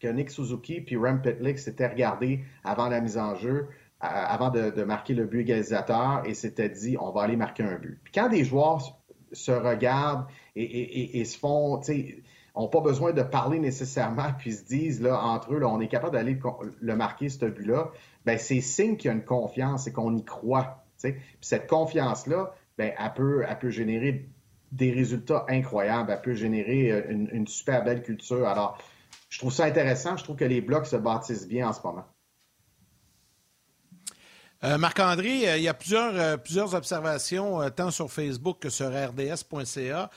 [0.00, 3.66] que Nick Suzuki puis Rem Pitlick s'étaient regardés avant la mise en jeu,
[4.00, 7.98] avant de, marquer le but égalisateur et s'étaient dit on va aller marquer un but.
[8.04, 8.96] Puis quand des joueurs
[9.32, 12.22] se regardent et, se font, tu sais,
[12.60, 15.88] n'ont pas besoin de parler nécessairement, puis se disent là, entre eux, là, on est
[15.88, 16.38] capable d'aller
[16.80, 17.90] le marquer, ce but-là,
[18.24, 20.84] ben, c'est signe qu'il y a une confiance et qu'on y croit.
[21.00, 24.28] Puis cette confiance-là, ben, elle, peut, elle peut générer
[24.72, 28.46] des résultats incroyables, elle peut générer euh, une, super belle culture.
[28.46, 28.78] Alors,
[29.28, 30.16] je trouve ça intéressant.
[30.16, 32.04] Je trouve que les blocs se bâtissent bien en ce moment.
[34.64, 40.10] Euh, Marc-André, euh, il y a plusieurs, plusieurs observations, tant sur Facebook que sur rds.ca.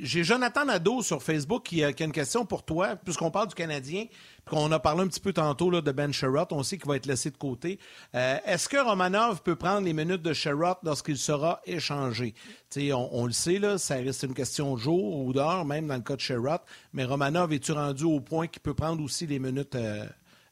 [0.00, 4.06] J'ai Jonathan Nadeau sur Facebook qui, a une question pour toi, puisqu'on parle du Canadien,
[4.44, 6.88] puis qu'on a parlé un petit peu tantôt là, de Ben Sherrod, on sait qu'il
[6.88, 7.78] va être laissé de côté.
[8.12, 12.34] Est-ce que Romanov peut prendre les minutes de Sherrod lorsqu'il sera échangé?
[12.76, 15.96] On, on, le sait, là, ça reste une question de jour ou d'heure, même dans
[15.96, 16.60] le cas de Sherrod,
[16.92, 19.76] mais Romanov, est-tu rendu au point qu'il peut prendre aussi les minutes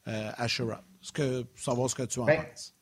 [0.05, 0.81] à Sherrod?
[1.07, 2.75] ce que, savoir ce que tu en ben, penses?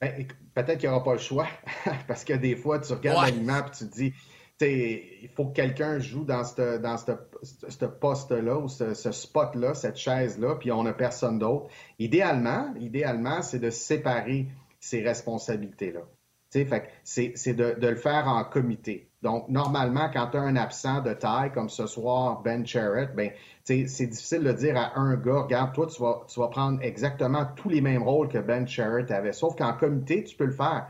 [0.00, 1.46] Ben, peut-être qu'il n'y aura pas le choix,
[2.08, 4.14] parce que des fois, tu regardes l'aliment et tu te dis,
[4.60, 10.84] il faut que quelqu'un joue dans ce poste-là ou ce, spot-là, cette chaise-là, puis on
[10.84, 11.68] n'a personne d'autre.
[11.98, 14.48] Idéalement, idéalement, c'est de séparer
[14.80, 16.00] ces responsabilités-là.
[16.48, 19.10] C'est de, de, le faire en comité.
[19.20, 23.32] Donc, normalement, quand tu as un absent de taille, comme ce soir, Ben Charrett, ben,
[23.64, 27.44] c'est difficile de dire à un gars, regarde, toi, tu vas, tu vas prendre exactement
[27.56, 29.32] tous les mêmes rôles que Ben Charrett avait.
[29.32, 30.86] Sauf qu'en comité, tu peux le faire.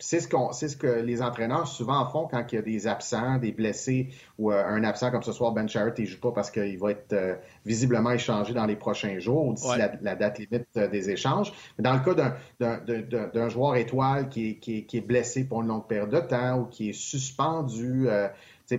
[0.00, 0.28] C'est ce,
[0.68, 4.50] ce que les entraîneurs souvent font quand il y a des absents, des blessés ou
[4.50, 7.12] euh, un absent comme ce soir, Ben Charrett, il joue pas parce qu'il va être
[7.12, 11.52] euh, visiblement échangé dans les prochains jours ou d'ici la, date limite euh, des échanges.
[11.78, 15.68] Mais dans le cas d'un, joueur étoile qui est, qui, qui est, blessé pour une
[15.68, 18.08] longue période de temps ou qui est suspendu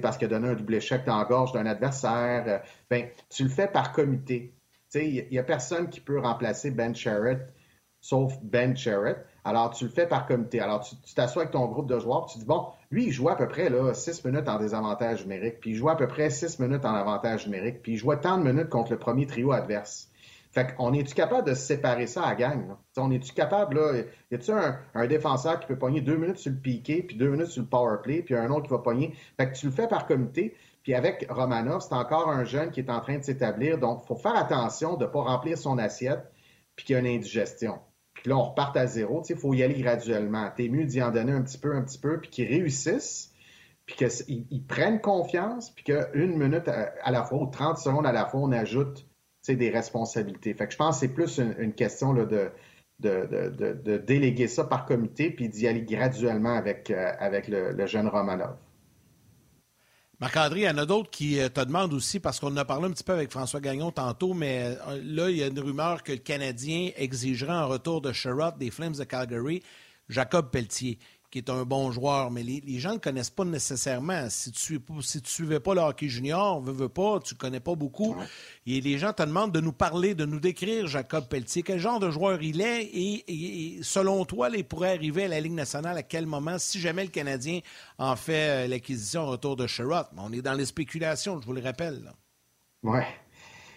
[0.01, 3.49] parce qu'il a donné un double échec dans la gorge d'un adversaire, ben, tu le
[3.49, 4.53] fais par comité.
[4.93, 7.53] Il n'y a personne qui peut remplacer Ben Charrett
[8.01, 9.25] sauf Ben Charrett.
[9.43, 10.59] Alors, tu le fais par comité.
[10.59, 13.35] Alors, tu t'assois avec ton groupe de joueurs, tu dis, bon, lui, il joue à
[13.35, 16.59] peu près là, 6 minutes en désavantage numérique, puis il joue à peu près 6
[16.59, 20.11] minutes en avantage numérique, puis il joue tant de minutes contre le premier trio adverse.
[20.51, 22.75] Fait qu'on est-tu capable de séparer ça à gang?
[22.97, 26.51] On est-tu capable, là, y a-tu un, un, défenseur qui peut pogner deux minutes sur
[26.51, 29.15] le piqué, puis deux minutes sur le power play, puis un autre qui va pogner?
[29.37, 32.81] Fait que tu le fais par comité, puis avec Romanov, c'est encore un jeune qui
[32.81, 35.77] est en train de s'établir, donc il faut faire attention de ne pas remplir son
[35.77, 36.29] assiette,
[36.75, 37.79] puis qu'il y a une indigestion.
[38.21, 39.23] Puis là, on repart à zéro.
[39.27, 40.47] Il faut y aller graduellement.
[40.55, 43.33] T'es mieux d'y en donner un petit peu, un petit peu, puis qu'ils réussissent,
[43.87, 48.27] puis qu'ils prennent confiance, puis qu'une minute à, la fois ou 30 secondes à la
[48.27, 49.07] fois, on ajoute
[49.47, 50.53] des responsabilités.
[50.53, 52.51] Fait que je pense que c'est plus une, question là, de,
[52.99, 58.55] de, déléguer ça par comité, puis d'y aller graduellement avec, euh, avec le jeune Romanov.
[60.21, 62.63] Marc-André, il y en a d'autres qui euh, te demandent aussi, parce qu'on en a
[62.63, 65.59] parlé un petit peu avec François Gagnon tantôt, mais euh, là, il y a une
[65.59, 69.63] rumeur que le Canadien exigerait en retour de Sherrod des Flames de Calgary
[70.09, 70.99] Jacob Pelletier.
[71.31, 74.29] Qui est un bon joueur, mais les, gens ne le connaissent pas nécessairement.
[74.29, 77.61] Si tu ne si suivais pas le hockey junior, veux, veux pas, tu ne connais
[77.61, 78.15] pas beaucoup.
[78.67, 81.63] Et les gens te demandent de nous parler, de nous décrire Jacob Pelletier.
[81.63, 85.53] Quel genre de joueur il est et, selon toi, il pourrait arriver à la Ligue
[85.53, 87.61] nationale à quel moment si jamais le Canadien
[87.97, 90.07] en fait euh, l'acquisition au retour de Sherrod?
[90.17, 92.11] On est dans les spéculations, je vous le rappelle.
[92.83, 92.99] Oui.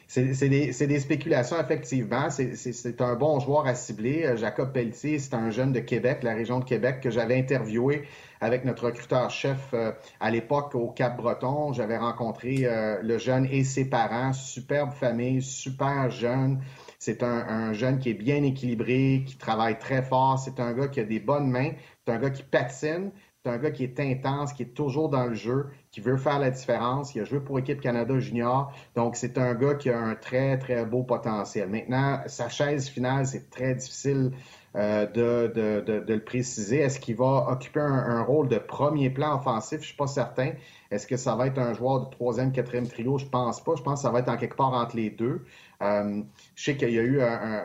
[0.07, 2.29] C'est des, spéculations, effectivement.
[2.31, 4.25] C'est un bon joueur à cibler.
[4.25, 8.05] Euh, Jacob Pelletier, c'est un jeune de Québec, la région de Québec, que j'avais interviewé
[8.41, 11.73] avec notre recruteur-chef euh, à l'époque au Cap-Breton.
[11.73, 14.33] J'avais rencontré euh, le jeune et ses parents.
[14.33, 16.61] Superbe famille, super jeune.
[16.99, 20.39] C'est un, jeune qui est bien équilibré, qui travaille très fort.
[20.39, 21.73] C'est un gars qui a des bonnes mains.
[22.07, 23.11] C'est un gars qui patine.
[23.45, 26.41] C'est un gars qui est intense, qui est toujours dans le jeu, qui veut faire
[26.41, 27.15] la différence.
[27.15, 28.73] Il a joué pour Équipe Canada Junior.
[28.97, 31.69] Donc, c'est un gars qui a un très, très beau potentiel.
[31.69, 34.33] Maintenant, sa chaise finale, c'est très difficile
[34.75, 35.53] euh, de,
[35.87, 36.79] de, le préciser.
[36.79, 39.83] Est-ce qu'il va occuper un, rôle de premier plan offensif?
[39.83, 40.55] Je suis pas certain.
[40.95, 43.19] Est-ce que ça va être un joueur de troisième, quatrième trio?
[43.19, 43.75] Je pense pas.
[43.77, 45.45] Je pense que ça va être en quelque part entre les deux.
[45.83, 46.23] Euh,
[46.55, 47.19] je sais qu'il y a eu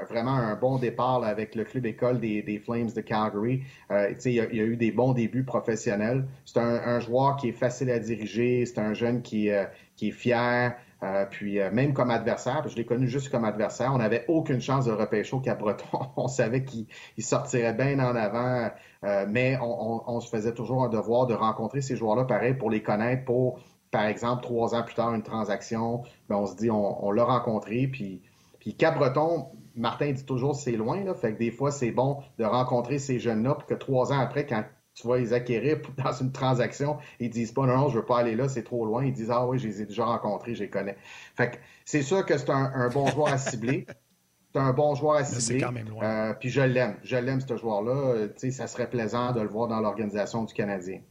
[0.09, 3.63] vraiment un bon départ avec le club école des, Flames de Calgary.
[3.91, 6.25] Euh, il, y a, il, y a, eu des bons débuts professionnels.
[6.45, 8.65] C'est un, joueur qui est facile à diriger.
[8.65, 9.65] C'est un jeune qui, euh,
[9.95, 10.75] qui est fier.
[11.01, 14.86] Euh, puis même comme adversaire, je l'ai connu juste comme adversaire, on n'avait aucune chance
[14.86, 16.09] de repêcher au Cap-Breton.
[16.17, 16.88] on savait qu'il
[17.19, 18.69] sortirait bien en avant,
[19.02, 22.84] mais on, on, se faisait toujours un devoir de rencontrer ces joueurs-là, pareil, pour les
[22.84, 23.60] connaître, pour
[23.91, 27.88] par exemple, trois ans plus tard, une transaction, ben, on se dit, on, l'a rencontré,
[27.88, 28.22] puis,
[28.60, 32.45] puis Cap-Breton, Martin dit toujours c'est loin, là, fait que des fois, c'est bon de
[32.45, 36.32] rencontrer ces jeunes-là, pour que trois ans après, quand tu vas les acquérir dans une
[36.32, 39.06] transaction, ils disent pas non, non, je veux pas aller là, c'est trop loin.
[39.06, 40.97] Ils disent ah oui, je les ai déjà rencontrés, je les connais.
[41.36, 43.86] Fait que c'est sûr que c'est un, bon joueur à cibler.
[44.52, 45.62] C'est un bon joueur à cibler.
[45.62, 46.04] Quand même loin.
[46.04, 46.97] Euh, puis je l'aime.
[47.04, 47.91] Je l'aime, ce joueur-là.
[47.91, 51.02] Euh, sais, ça serait plaisant de le voir dans l'organisation du Canadien.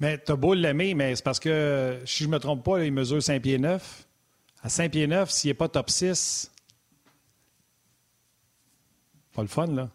[0.00, 2.92] Mais t'as beau l'aimer, mais c'est parce que, si je ne me trompe pas, il
[2.92, 4.08] mesure 5 pieds 9.
[4.62, 6.50] À 5 pieds 9, s'il n'est pas top 6,
[9.34, 9.90] pas le fun, là.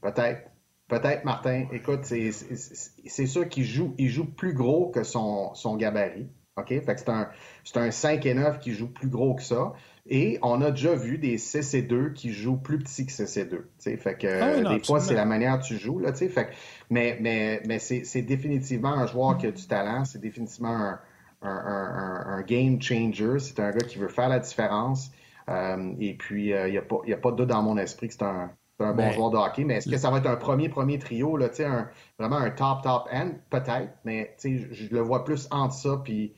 [0.00, 0.48] Peut-être.
[0.88, 1.66] Peut-être, Martin.
[1.72, 6.28] Écoute, c'est sûr qu'il joue, il joue plus gros que son, son gabarit.
[6.56, 6.68] OK?
[6.68, 7.30] Fait que c'est un,
[7.76, 9.72] un 5 et 9 qui joue plus gros que ça.
[10.06, 13.36] Et on a déjà vu des 6 et 2 qui jouent plus petit que 6
[13.36, 13.70] et 2.
[13.78, 16.00] Fait que ah des fois, c'est la manière dont tu joues.
[16.00, 16.48] Là, fait
[16.90, 20.04] mais mais, mais c'est définitivement un joueur qui a du talent.
[20.04, 20.98] C'est définitivement un,
[21.42, 23.38] un, un, game changer.
[23.38, 25.12] C'est un gars qui veut faire la différence.
[25.48, 28.08] Euh, et puis, il euh, n'y a, pas, a pas de doute dans mon esprit
[28.08, 28.50] que c'est un,
[28.80, 29.64] un bon joueur de hockey.
[29.64, 31.88] Mais est-ce que ça va être un premier, premier trio, là, un,
[32.18, 33.30] vraiment un top, top end?
[33.50, 36.34] Peut-être, mais je, je le vois plus entre ça puis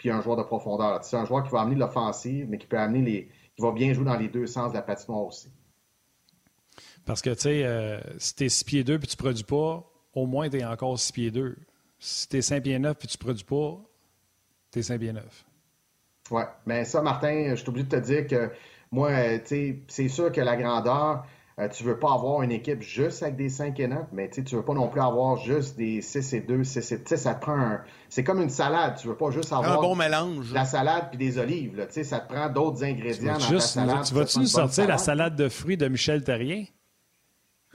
[0.00, 1.04] puis un joueur de profondeur.
[1.04, 3.28] C'est un joueur qui va amener l'offensive, mais qui peut amener les.
[3.54, 5.52] qui va bien jouer dans les deux sens de la patinoire aussi.
[7.04, 9.44] Parce que, tu sais, euh, si tu es 6 pieds 2 puis tu ne produis
[9.44, 9.84] pas,
[10.14, 11.54] au moins tu es encore 6 pieds 2.
[11.98, 13.78] Si tu es 5 pieds 9 puis tu ne produis pas,
[14.72, 15.44] tu es 5 pieds 9.
[16.30, 18.50] Oui, mais ça, Martin, je suis obligé de te dire que
[18.90, 21.26] moi, tu sais, c'est sûr que la grandeur,
[21.60, 24.42] euh, tu veux pas avoir une équipe juste avec des 5 et 9, mais tu
[24.42, 27.16] veux pas non plus avoir juste des 6 et 2, 6 et...
[27.16, 27.82] ça te prend un...
[28.08, 29.78] C'est comme une salade, tu veux pas juste avoir...
[29.78, 30.52] Un bon mélange.
[30.54, 34.04] La salade puis des olives, là, ça te prend d'autres ingrédients dans ta salade.
[34.04, 36.64] Tu vas-tu nous sortir la salade de fruits de Michel Terrien?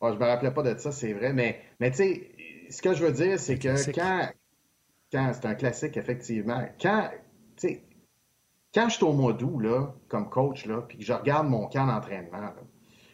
[0.00, 2.30] bon, je me rappelais pas de ça, c'est vrai, mais, mais tu sais,
[2.68, 4.28] ce que je veux dire, c'est que quand...
[5.10, 6.68] quand c'est un classique, effectivement.
[6.80, 7.08] Quand,
[8.74, 11.66] quand je suis au mois d'août, là, comme coach, là, puis que je regarde mon
[11.66, 12.50] camp d'entraînement,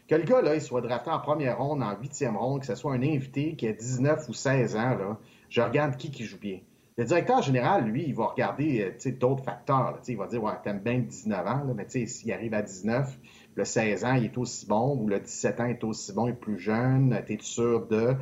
[0.09, 2.75] que le gars, là, il soit drafté en première ronde, en huitième ronde, que ce
[2.75, 6.39] soit un invité qui a 19 ou 16 ans, là, je regarde qui qui joue
[6.39, 6.61] bien.
[6.99, 9.93] Le directeur général, lui, il va regarder euh, d'autres facteurs.
[9.93, 13.19] Là, il va dire, ouais, t'aimes bien 19 ans, là, mais s'il arrive à 19,
[13.55, 16.27] le 16 ans, il est aussi bon, ou le 17 ans, il est aussi bon,
[16.27, 18.15] il est plus jeune, t'es sûr de...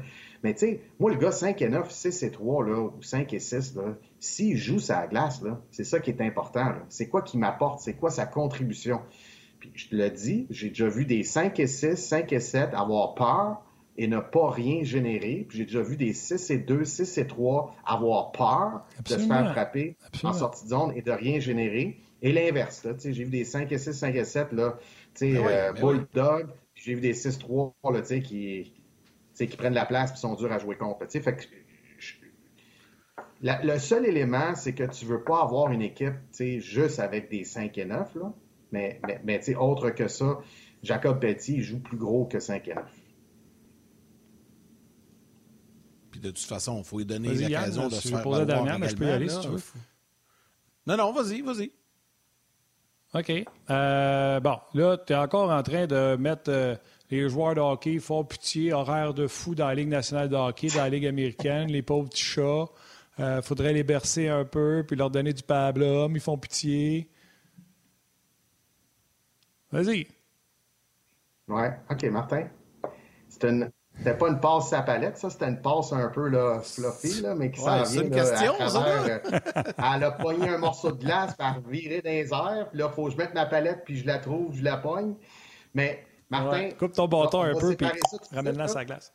[0.42, 3.32] Mais tu sais, moi, le gars 5 et 9, 6 et 3, là, ou 5
[3.32, 3.76] et 6,
[4.24, 6.72] s'il joue sa glace, c'est ça qui est important.
[6.88, 7.80] C'est quoi qui m'apporte?
[7.80, 9.00] C'est quoi sa contribution?
[9.60, 12.70] Puis je te le dis, j'ai déjà vu des 5 et 6, 5 et 7
[12.74, 13.62] avoir peur
[13.96, 15.44] et ne pas rien générer.
[15.48, 19.18] Puis j'ai déjà vu des 6 et 2, 6 et 3 avoir peur de se
[19.18, 21.98] faire frapper en sortie de zone et de rien générer.
[22.22, 24.78] Et l'inverse, j'ai vu des 5 et 6, 5 et 7, là,
[25.20, 28.72] ben euh, ben Bulldog, j'ai vu des 6-3, tu sais, qui
[29.34, 31.06] qui prennent la place et sont durs à jouer contre.
[31.10, 31.44] Fait que,
[33.44, 37.76] le seul élément, c'est que tu veux pas avoir une équipe juste avec des 5
[37.76, 38.14] et 9.
[38.14, 38.32] Là.
[38.72, 40.38] Mais, mais, mais autre que ça,
[40.82, 42.84] Jacob Petit joue plus gros que 5 et 9.
[46.10, 48.88] Puis de toute façon, il faut lui donner l'occasion de se faire la dernière, mais
[48.88, 49.62] je peux y aller si tu veux.
[50.86, 51.70] Non, non, vas-y, vas-y.
[53.14, 53.44] OK.
[53.70, 56.74] Euh, bon, là, tu es encore en train de mettre euh,
[57.10, 60.68] les joueurs de hockey fort pitié, horaire de fou dans la Ligue nationale de hockey,
[60.68, 62.66] dans la Ligue américaine, les pauvres petits chats.
[63.20, 66.14] Euh, faudrait les bercer un peu, puis leur donner du pablum.
[66.16, 67.08] Ils font pitié.
[69.70, 70.06] Vas-y.
[71.48, 72.48] Ouais, OK, Martin.
[73.28, 77.34] C'était pas une passe à palette, ça, c'était une passe un peu là, fluffy, là,
[77.34, 77.84] mais qui s'en vient.
[77.84, 79.62] C'est une question, à travers, euh,
[79.94, 82.94] elle a pogné un morceau de glace, par virer dans les airs, puis là, il
[82.94, 85.14] faut que je mette ma palette, puis je la trouve, je la pogne.
[85.74, 86.50] Mais, Martin.
[86.50, 87.86] Ouais, coupe ton bâton on un peu, puis
[88.32, 88.74] ramène-la là.
[88.74, 89.14] la glace.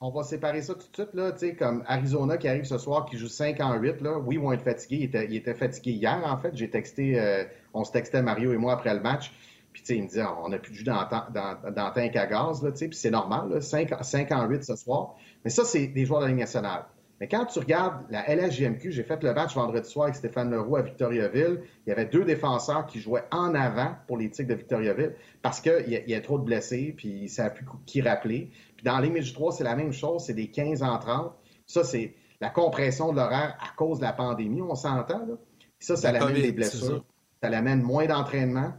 [0.00, 3.16] On va séparer ça tout de suite, là, comme Arizona qui arrive ce soir, qui
[3.16, 4.18] joue 5 en 8, là.
[4.18, 4.96] Oui, ils vont être fatigués.
[4.96, 6.54] Ils étaient, ils étaient fatigués hier, en fait.
[6.54, 9.32] J'ai texté, euh, on se textait Mario et moi après le match.
[9.72, 12.16] Puis, tu sais, il me disait, on n'a plus de jus dans, dans, dans tank
[12.16, 12.88] à gaz, là, tu sais.
[12.88, 15.14] Puis c'est normal, là, 5, 5 en 8 ce soir.
[15.44, 16.84] Mais ça, c'est des joueurs de la Ligue nationale.
[17.24, 20.76] Mais quand tu regardes la LHJMQ, j'ai fait le match vendredi soir avec Stéphane Leroux
[20.76, 21.62] à Victoriaville.
[21.86, 25.62] Il y avait deux défenseurs qui jouaient en avant pour les Tigres de Victoriaville parce
[25.62, 28.50] qu'il y, a- y a trop de blessés, puis ne savait plus qui rappeler.
[28.76, 31.32] Puis dans l'image 3, c'est la même chose, c'est des 15 en 30.
[31.64, 32.12] Ça, c'est
[32.42, 35.20] la compression de l'horaire à cause de la pandémie, on s'entend.
[35.24, 35.34] Là.
[35.78, 36.84] Puis ça, ça La l'amène des blessures.
[36.84, 37.04] ça.
[37.44, 38.74] Ça l'amène moins d'entraînement.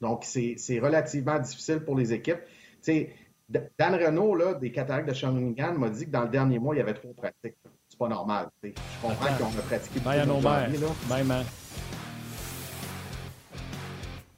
[0.00, 2.38] Donc, c'est c'est relativement difficile pour les équipes.
[2.44, 3.10] Tu sais,
[3.48, 6.78] Dan Renault, là, des cataractes de Shawinigan, m'a dit que dans le dernier mois, il
[6.78, 7.56] y avait trop de pratiques.
[7.94, 8.48] C'est pas normal.
[8.60, 8.74] tu sais.
[8.76, 10.68] Je comprends qu'on a pratiqué Bye à nos mères.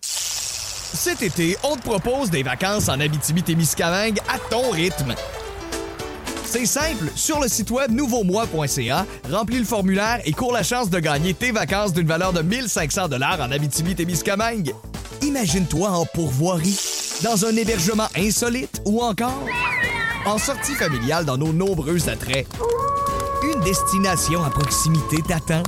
[0.02, 5.14] Cet été, on te propose des vacances en Abitibi-Témiscamingue à ton rythme.
[6.44, 10.98] C'est simple, sur le site web nouveaumois.ca, remplis le formulaire et cours la chance de
[10.98, 14.74] gagner tes vacances d'une valeur de 1500 dollars en Abitibi-Témiscamingue.
[15.22, 16.78] Imagine-toi en pourvoirie,
[17.24, 19.46] dans un hébergement insolite ou encore
[20.26, 22.46] en sortie familiale dans nos nombreux attraits.
[23.54, 25.62] Une destination à proximité t'attend.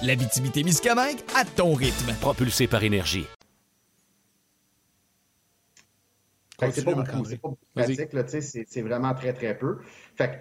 [0.00, 2.12] L'Abitibi-Témiscamingue à ton rythme.
[2.20, 3.26] Propulsé par énergie.
[6.60, 9.32] Fait que c'est pas beaucoup, c'est pas beaucoup pratique, là, tu sais, c'est vraiment très,
[9.32, 9.78] très peu.
[10.16, 10.34] Fait que,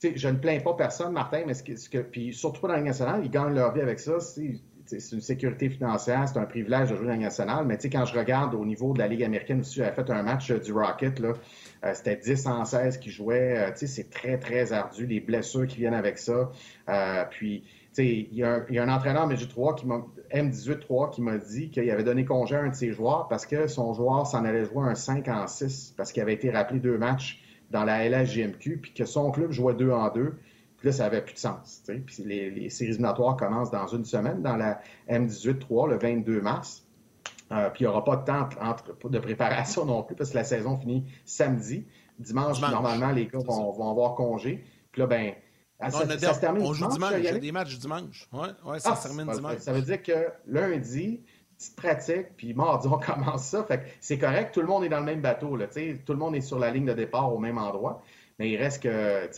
[0.00, 2.60] tu sais, je ne plains pas personne, Martin, mais ce que, ce que- puis surtout
[2.60, 4.20] pas dans la Ligue nationale, ils gagnent leur vie avec ça.
[4.20, 4.60] C'est
[5.12, 7.64] une sécurité financière, c'est un privilège de jouer dans la Ligue nationale.
[7.66, 10.08] Mais tu sais, quand je regarde au niveau de la Ligue américaine aussi, j'avais fait
[10.10, 11.34] un match euh, du Rocket, là, euh,
[11.92, 13.58] c'était 10 en 16 qui jouaient.
[13.58, 16.50] Euh, tu sais, c'est très, très ardu, les blessures qui viennent avec ça.
[16.88, 17.64] Euh, puis,
[17.98, 22.24] il y, a un- entraîneur MJ3 qui m'a M18-3 qui m'a dit qu'il avait donné
[22.24, 25.28] congé à un de ses joueurs parce que son joueur s'en allait jouer un 5
[25.28, 29.30] en 6 parce qu'il avait été rappelé deux matchs dans la LHJMQ puis que son
[29.30, 30.34] club jouait 2 en 2.
[30.78, 31.84] Puis là, ça avait plus de sens.
[31.86, 36.83] Puis les, les séries éliminatoires commencent dans une semaine dans la M18-3 le 22 mars.
[37.52, 40.36] Euh, puis il n'y aura pas de temps entre- de préparation non plus parce que
[40.36, 41.86] la saison finit samedi.
[42.18, 42.70] Dimanche, Dimanche.
[42.72, 44.64] normalement, les gars vont, vont avoir congé.
[44.92, 45.34] Puis là, ben,
[45.82, 48.28] Non, ça, ça se termine on joue dimanche, il y a des matchs dimanche.
[48.32, 49.58] Ouais, ouais, ça Ah, se termine ça- dimanche.
[49.58, 51.20] Ça veut dire que lundi,
[51.58, 53.64] petite pratique, puis mardi, on commence ça.
[53.64, 55.56] Fait que c'est correct, tout le monde est dans le même bateau.
[55.56, 58.02] Là, tout le monde est sur la ligne de départ au même endroit.
[58.38, 59.28] Mais il reste que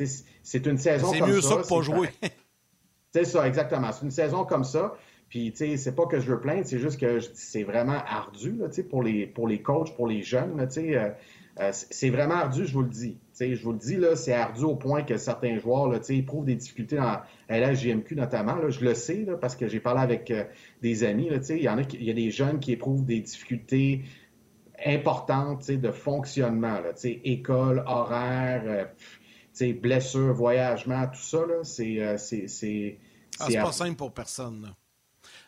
[0.42, 1.48] c'est une saison C'est comme mieux ça.
[1.48, 2.08] ça que pas c'est jouer.
[3.12, 3.90] c'est ça, exactement.
[3.92, 4.94] C'est une saison comme ça.
[5.28, 8.52] Puis, tu sais, c'est pas que je veux plaindre, c'est juste que c'est vraiment ardu,
[8.52, 10.96] là, tu sais, pour les, pour les coachs, pour les jeunes, là, tu sais.
[10.96, 11.10] euh,
[11.58, 13.12] euh, c'est vraiment ardu, je vous le dis.
[13.14, 15.98] Tu sais, je vous le dis, là, c'est ardu au point que certains joueurs, là,
[15.98, 17.18] tu sais, éprouvent des difficultés dans
[17.48, 18.68] LHJMQ notamment, là.
[18.70, 20.44] Je le sais, là, parce que j'ai parlé avec euh,
[20.82, 21.56] des amis, là, tu sais.
[21.56, 24.02] Il y en a, qui- il y a des jeunes qui éprouvent des difficultés
[24.84, 30.34] importantes, tu sais, de fonctionnement, là, tu sais, école, horaire, euh, pff, tu sais, blessures,
[30.34, 32.18] voyagement, tout ça, là, c'est...
[32.18, 32.98] c'est- c'est-
[33.38, 34.62] Ah, c'est c'est pas simple pour personne.
[34.62, 34.68] là.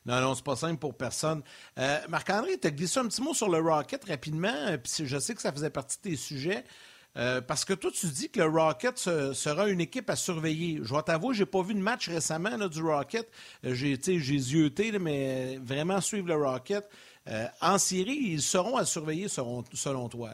[0.09, 1.43] Non, non, c'est pas simple pour personne.
[1.79, 5.19] Euh, Marc-André, tu as glissé un petit mot sur le Rocket rapidement, euh, puis je
[5.19, 6.65] sais que ça faisait partie de tes sujets.
[7.17, 10.81] euh, parce que toi, tu dis que le Rocket se- sera une équipe à surveiller.
[10.83, 13.29] Je vais t'avouer, j'ai pas vu de match récemment du Rocket.
[13.63, 13.99] J'ai,
[14.39, 16.89] zioté, mais vraiment suivre le Rocket.
[17.61, 20.31] En série, ils seront à surveiller selon, toi.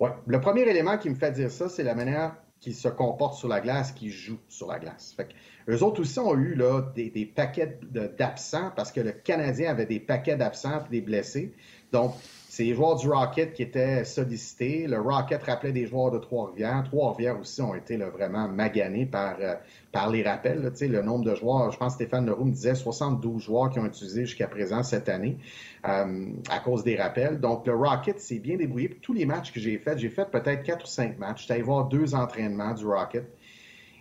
[0.00, 0.10] Ouais.
[0.26, 3.48] Le premier élément qui me fait dire ça, c'est la manière qu'ils se comportent sur
[3.48, 5.14] la glace, qu'ils jouent sur la glace.
[5.16, 9.12] Fait que eux autres aussi ont eu là, des, des paquets d'absents parce que le
[9.12, 11.52] Canadien avait des paquets d'absents et des blessés.
[11.92, 12.14] Donc,
[12.58, 14.88] c'est les joueurs du Rocket qui étaient sollicités.
[14.88, 16.82] Le Rocket rappelait des joueurs de Trois-Rivières.
[16.86, 19.54] Trois-Rivières aussi ont été vraiment maganés par, euh,
[19.92, 20.72] par les rappels.
[20.80, 23.86] le nombre de joueurs, je pense que Stéphane Leroux me disait 72 joueurs qui ont
[23.86, 25.38] utilisé jusqu'à présent cette année
[25.86, 27.38] euh, à cause des rappels.
[27.38, 28.98] Donc, le Rocket s'est bien débrouillé.
[29.02, 31.42] Tous les matchs que j'ai faits, j'ai fait peut-être quatre ou cinq matchs.
[31.42, 33.24] J'étais allé voir deux entraînements du Rocket.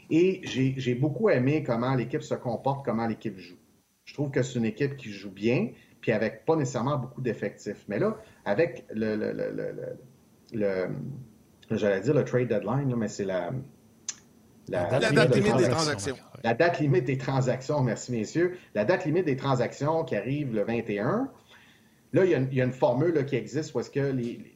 [0.09, 3.57] Et j'ai beaucoup aimé comment l'équipe se comporte, comment l'équipe joue.
[4.03, 5.67] Je trouve que c'est une équipe qui joue bien,
[6.07, 7.83] puis avec pas nécessairement beaucoup d'effectifs.
[7.89, 9.97] Mais là, avec le, le, le,
[10.53, 10.87] le,
[11.69, 13.51] j'allais dire le trade deadline, là, mais c'est la,
[14.69, 16.15] La, date, limite des transactions.
[16.45, 18.57] La date limite des transactions, merci messieurs.
[18.73, 21.29] La date limite des transactions qui arrive le 21.
[22.13, 23.99] Là, il y a une, formule qui existe où est-ce que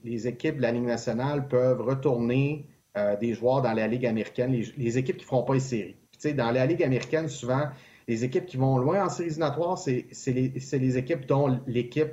[0.05, 2.65] les, équipes de la Ligue nationale peuvent retourner
[2.97, 5.97] euh, des joueurs dans la Ligue américaine, les, équipes qui ne feront pas les séries.
[6.33, 7.65] dans la Ligue américaine, souvent,
[8.11, 12.11] les équipes qui vont loin en séries éliminatoires, c'est les, équipes dont l'équipe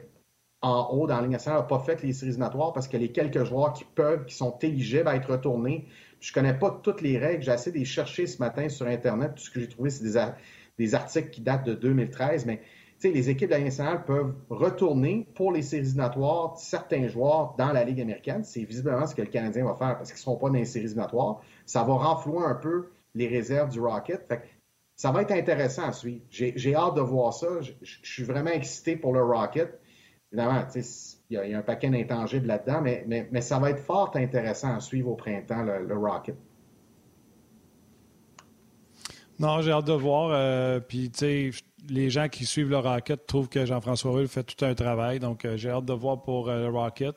[0.62, 3.10] en haut dans la Ligue nationale n'a pas fait les séries éliminatoires parce que les
[3.10, 5.88] quelques joueurs qui peuvent, qui sont éligibles à être retournés,
[6.20, 7.42] je connais pas toutes les règles.
[7.42, 9.34] J'ai essayé de les chercher ce matin sur Internet.
[9.34, 10.04] Tout ce que j'ai trouvé, c'est
[10.78, 12.46] des, articles qui datent de 2013.
[12.46, 12.60] Mais
[13.02, 17.72] les équipes de la Ligue nationale peuvent retourner pour les séries éliminatoires certains joueurs dans
[17.72, 18.44] la Ligue américaine.
[18.44, 20.64] C'est visiblement ce que le Canadien va faire parce qu'ils ne seront pas dans les
[20.64, 21.40] séries éliminatoires.
[21.66, 24.28] Ça va renflouer un peu les réserves du Rocket.
[24.98, 26.24] Ça va être intéressant à suivre.
[26.28, 27.46] J'ai hâte de voir ça.
[27.60, 27.72] Je,
[28.02, 29.80] suis vraiment excité pour le Rocket.
[30.32, 34.74] Évidemment, il y, a un paquet d'intangibles là-dedans, mais, mais, ça va être fort intéressant
[34.74, 36.36] à suivre au printemps, le, Rocket.
[39.38, 40.30] Non, j'ai hâte de voir.
[40.32, 41.50] Euh, puis, tu sais,
[41.88, 45.20] les gens qui suivent le Rocket trouvent que Jean-François Rulle fait tout un travail.
[45.20, 47.14] Donc, euh, j'ai hâte de voir pour euh, le Rocket.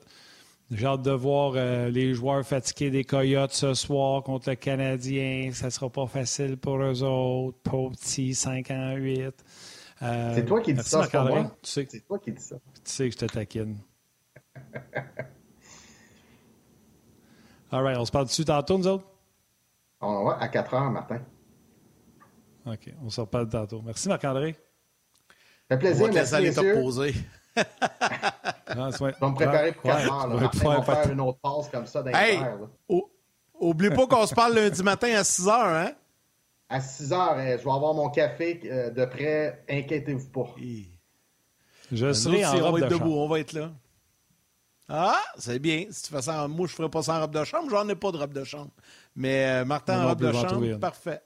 [0.72, 1.54] J'ai hâte de voir
[1.90, 5.52] les joueurs fatigués des Coyotes ce soir contre le Canadien.
[5.54, 7.58] Ça ne sera pas facile pour eux autres.
[7.62, 9.34] Pauvres petits, 5 ans, 8.
[10.00, 11.58] c'est toi qui dis ça, c'est moi.
[11.62, 12.56] C'est toi qui dis ça.
[12.56, 13.80] Tu sais que je te taquine.
[17.74, 19.06] All right, on se parle dessus tantôt, nous autres?
[20.00, 21.22] On va à 4 heures, Martin.
[22.66, 23.82] OK, on se reparle tantôt.
[23.82, 24.56] Merci, Marc-André.
[25.70, 27.14] Ça fait plaisir, on merci, aller te reposer.
[28.76, 30.28] Non, je vais me préparer pour 4 heures.
[30.28, 30.50] Là.
[30.66, 32.40] on va faire une autre pause comme ça dans hey,
[33.60, 35.92] Oublie pas qu'on se parle lundi matin à 6 heures, hein?
[36.68, 39.64] À 6 heures, eh, je vais avoir mon café euh, de près.
[39.70, 40.48] Inquiétez-vous pas.
[41.92, 43.72] Je serai en robe on va être de debout, on va être là.
[44.90, 45.86] Ah, c'est bien.
[45.92, 47.70] Si tu fais ça, moi, je ne ferai pas ça en robe de chambre.
[47.70, 48.72] J'en ai pas de robe de chambre.
[49.16, 51.22] Mais euh, Martin en robe de chambre, parfait.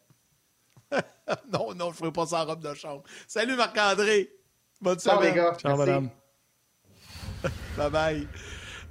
[1.53, 3.03] non, non, je ne ferai pas ça en robe de chambre.
[3.27, 4.29] Salut Marc-André.
[4.81, 5.33] Bonne Ciao, semaine.
[5.33, 5.55] les gars.
[5.55, 6.09] Ciao, madame.
[7.91, 8.27] bye.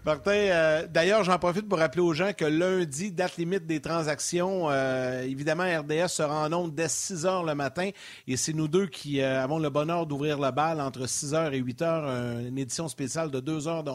[0.05, 4.69] Martin, euh, d'ailleurs, j'en profite pour rappeler aux gens que lundi, date limite des transactions,
[4.69, 7.89] euh, évidemment, RDS sera en ondes dès 6 heures le matin
[8.29, 11.55] et c'est nous deux qui euh, avons le bonheur d'ouvrir le bal entre 6 heures
[11.55, 13.91] et 8 heures, une édition spéciale de 2 heures de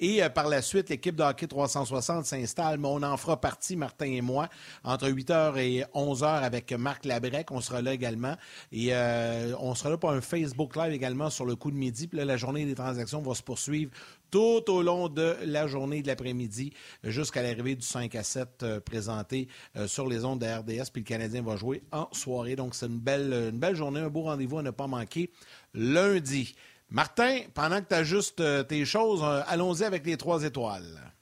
[0.00, 3.76] et euh, par la suite, l'équipe de hockey 360 s'installe, mais on en fera partie,
[3.76, 4.48] Martin et moi,
[4.82, 7.50] entre 8h et 11h avec Marc Labrec.
[7.50, 8.34] On sera là également.
[8.72, 12.08] Et euh, on sera là pour un Facebook Live également sur le coup de midi.
[12.08, 13.92] Puis là, la journée des transactions va se poursuivre
[14.30, 16.72] tout au long de la journée de l'après-midi
[17.02, 19.48] jusqu'à l'arrivée du 5 à 7 euh, présenté
[19.86, 20.90] sur les ondes de RDS.
[20.92, 22.56] Puis le Canadien va jouer en soirée.
[22.56, 25.30] Donc, c'est une belle, une belle journée, un beau rendez-vous à ne pas manquer
[25.74, 26.54] lundi.
[26.90, 31.12] Martin, pendant que tu ajustes euh, tes choses, euh, allons-y avec les trois étoiles.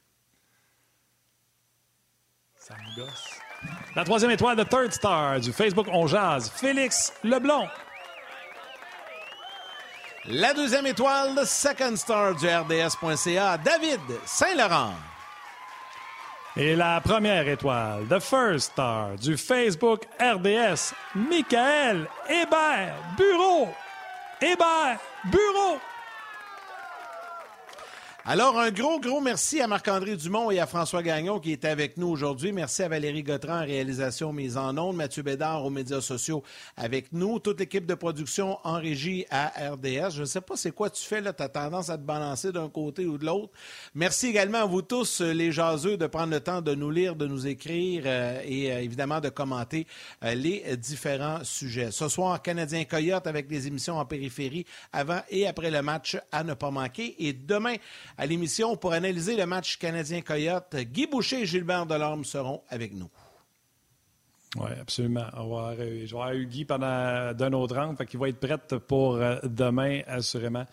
[2.57, 3.25] Ça me gosse.
[3.95, 7.69] La troisième étoile de Third Star du Facebook On Jazz, Félix Leblond.
[10.27, 14.95] La deuxième étoile de Second Star du RDS.ca, David Saint-Laurent.
[16.57, 23.69] Et la première étoile, de First Star du Facebook RDS, Michael Hébert Bureau.
[24.41, 25.81] Hébert Bureau.
[28.31, 31.97] Alors, un gros, gros merci à Marc-André Dumont et à François Gagnon qui étaient avec
[31.97, 32.53] nous aujourd'hui.
[32.53, 36.43] Merci à Valérie Gautran en réalisation mise en ondes, Mathieu Bédard aux médias sociaux
[36.77, 40.11] avec nous, toute l'équipe de production en régie à RDS.
[40.11, 42.53] Je ne sais pas c'est quoi tu fais là, tu as tendance à te balancer
[42.53, 43.51] d'un côté ou de l'autre.
[43.95, 47.27] Merci également à vous tous, les jaseux, de prendre le temps de nous lire, de
[47.27, 49.87] nous écrire euh, et euh, évidemment de commenter
[50.23, 51.91] euh, les différents sujets.
[51.93, 56.45] Ce soir, Canadien Coyote avec des émissions en périphérie avant et après le match à
[56.45, 57.15] ne pas manquer.
[57.27, 57.77] Et demain,
[58.19, 60.75] à l'émission pour analyser le match canadien-Coyote.
[60.93, 63.09] Guy Boucher et Gilbert Delorme seront avec nous.
[64.57, 65.27] Oui, absolument.
[65.35, 68.41] On va je vais avoir eu Guy pendant d'un autre rang, fait qu'il va être
[68.41, 70.65] prêt pour euh, demain, assurément.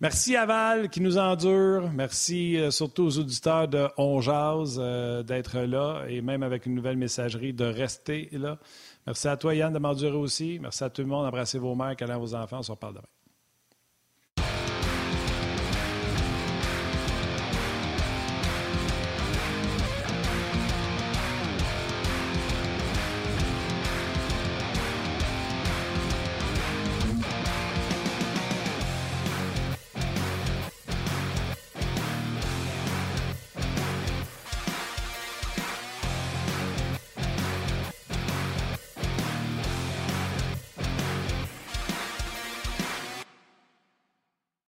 [0.00, 1.90] Merci à Val qui nous endure.
[1.92, 6.74] Merci euh, surtout aux auditeurs de On Jazz euh, d'être là et même avec une
[6.74, 8.58] nouvelle messagerie de rester là.
[9.06, 10.58] Merci à toi, Yann, de m'endurer aussi.
[10.60, 11.26] Merci à tout le monde.
[11.26, 12.58] Embrassez vos mères, câlins vos enfants.
[12.60, 13.19] On se reparle demain.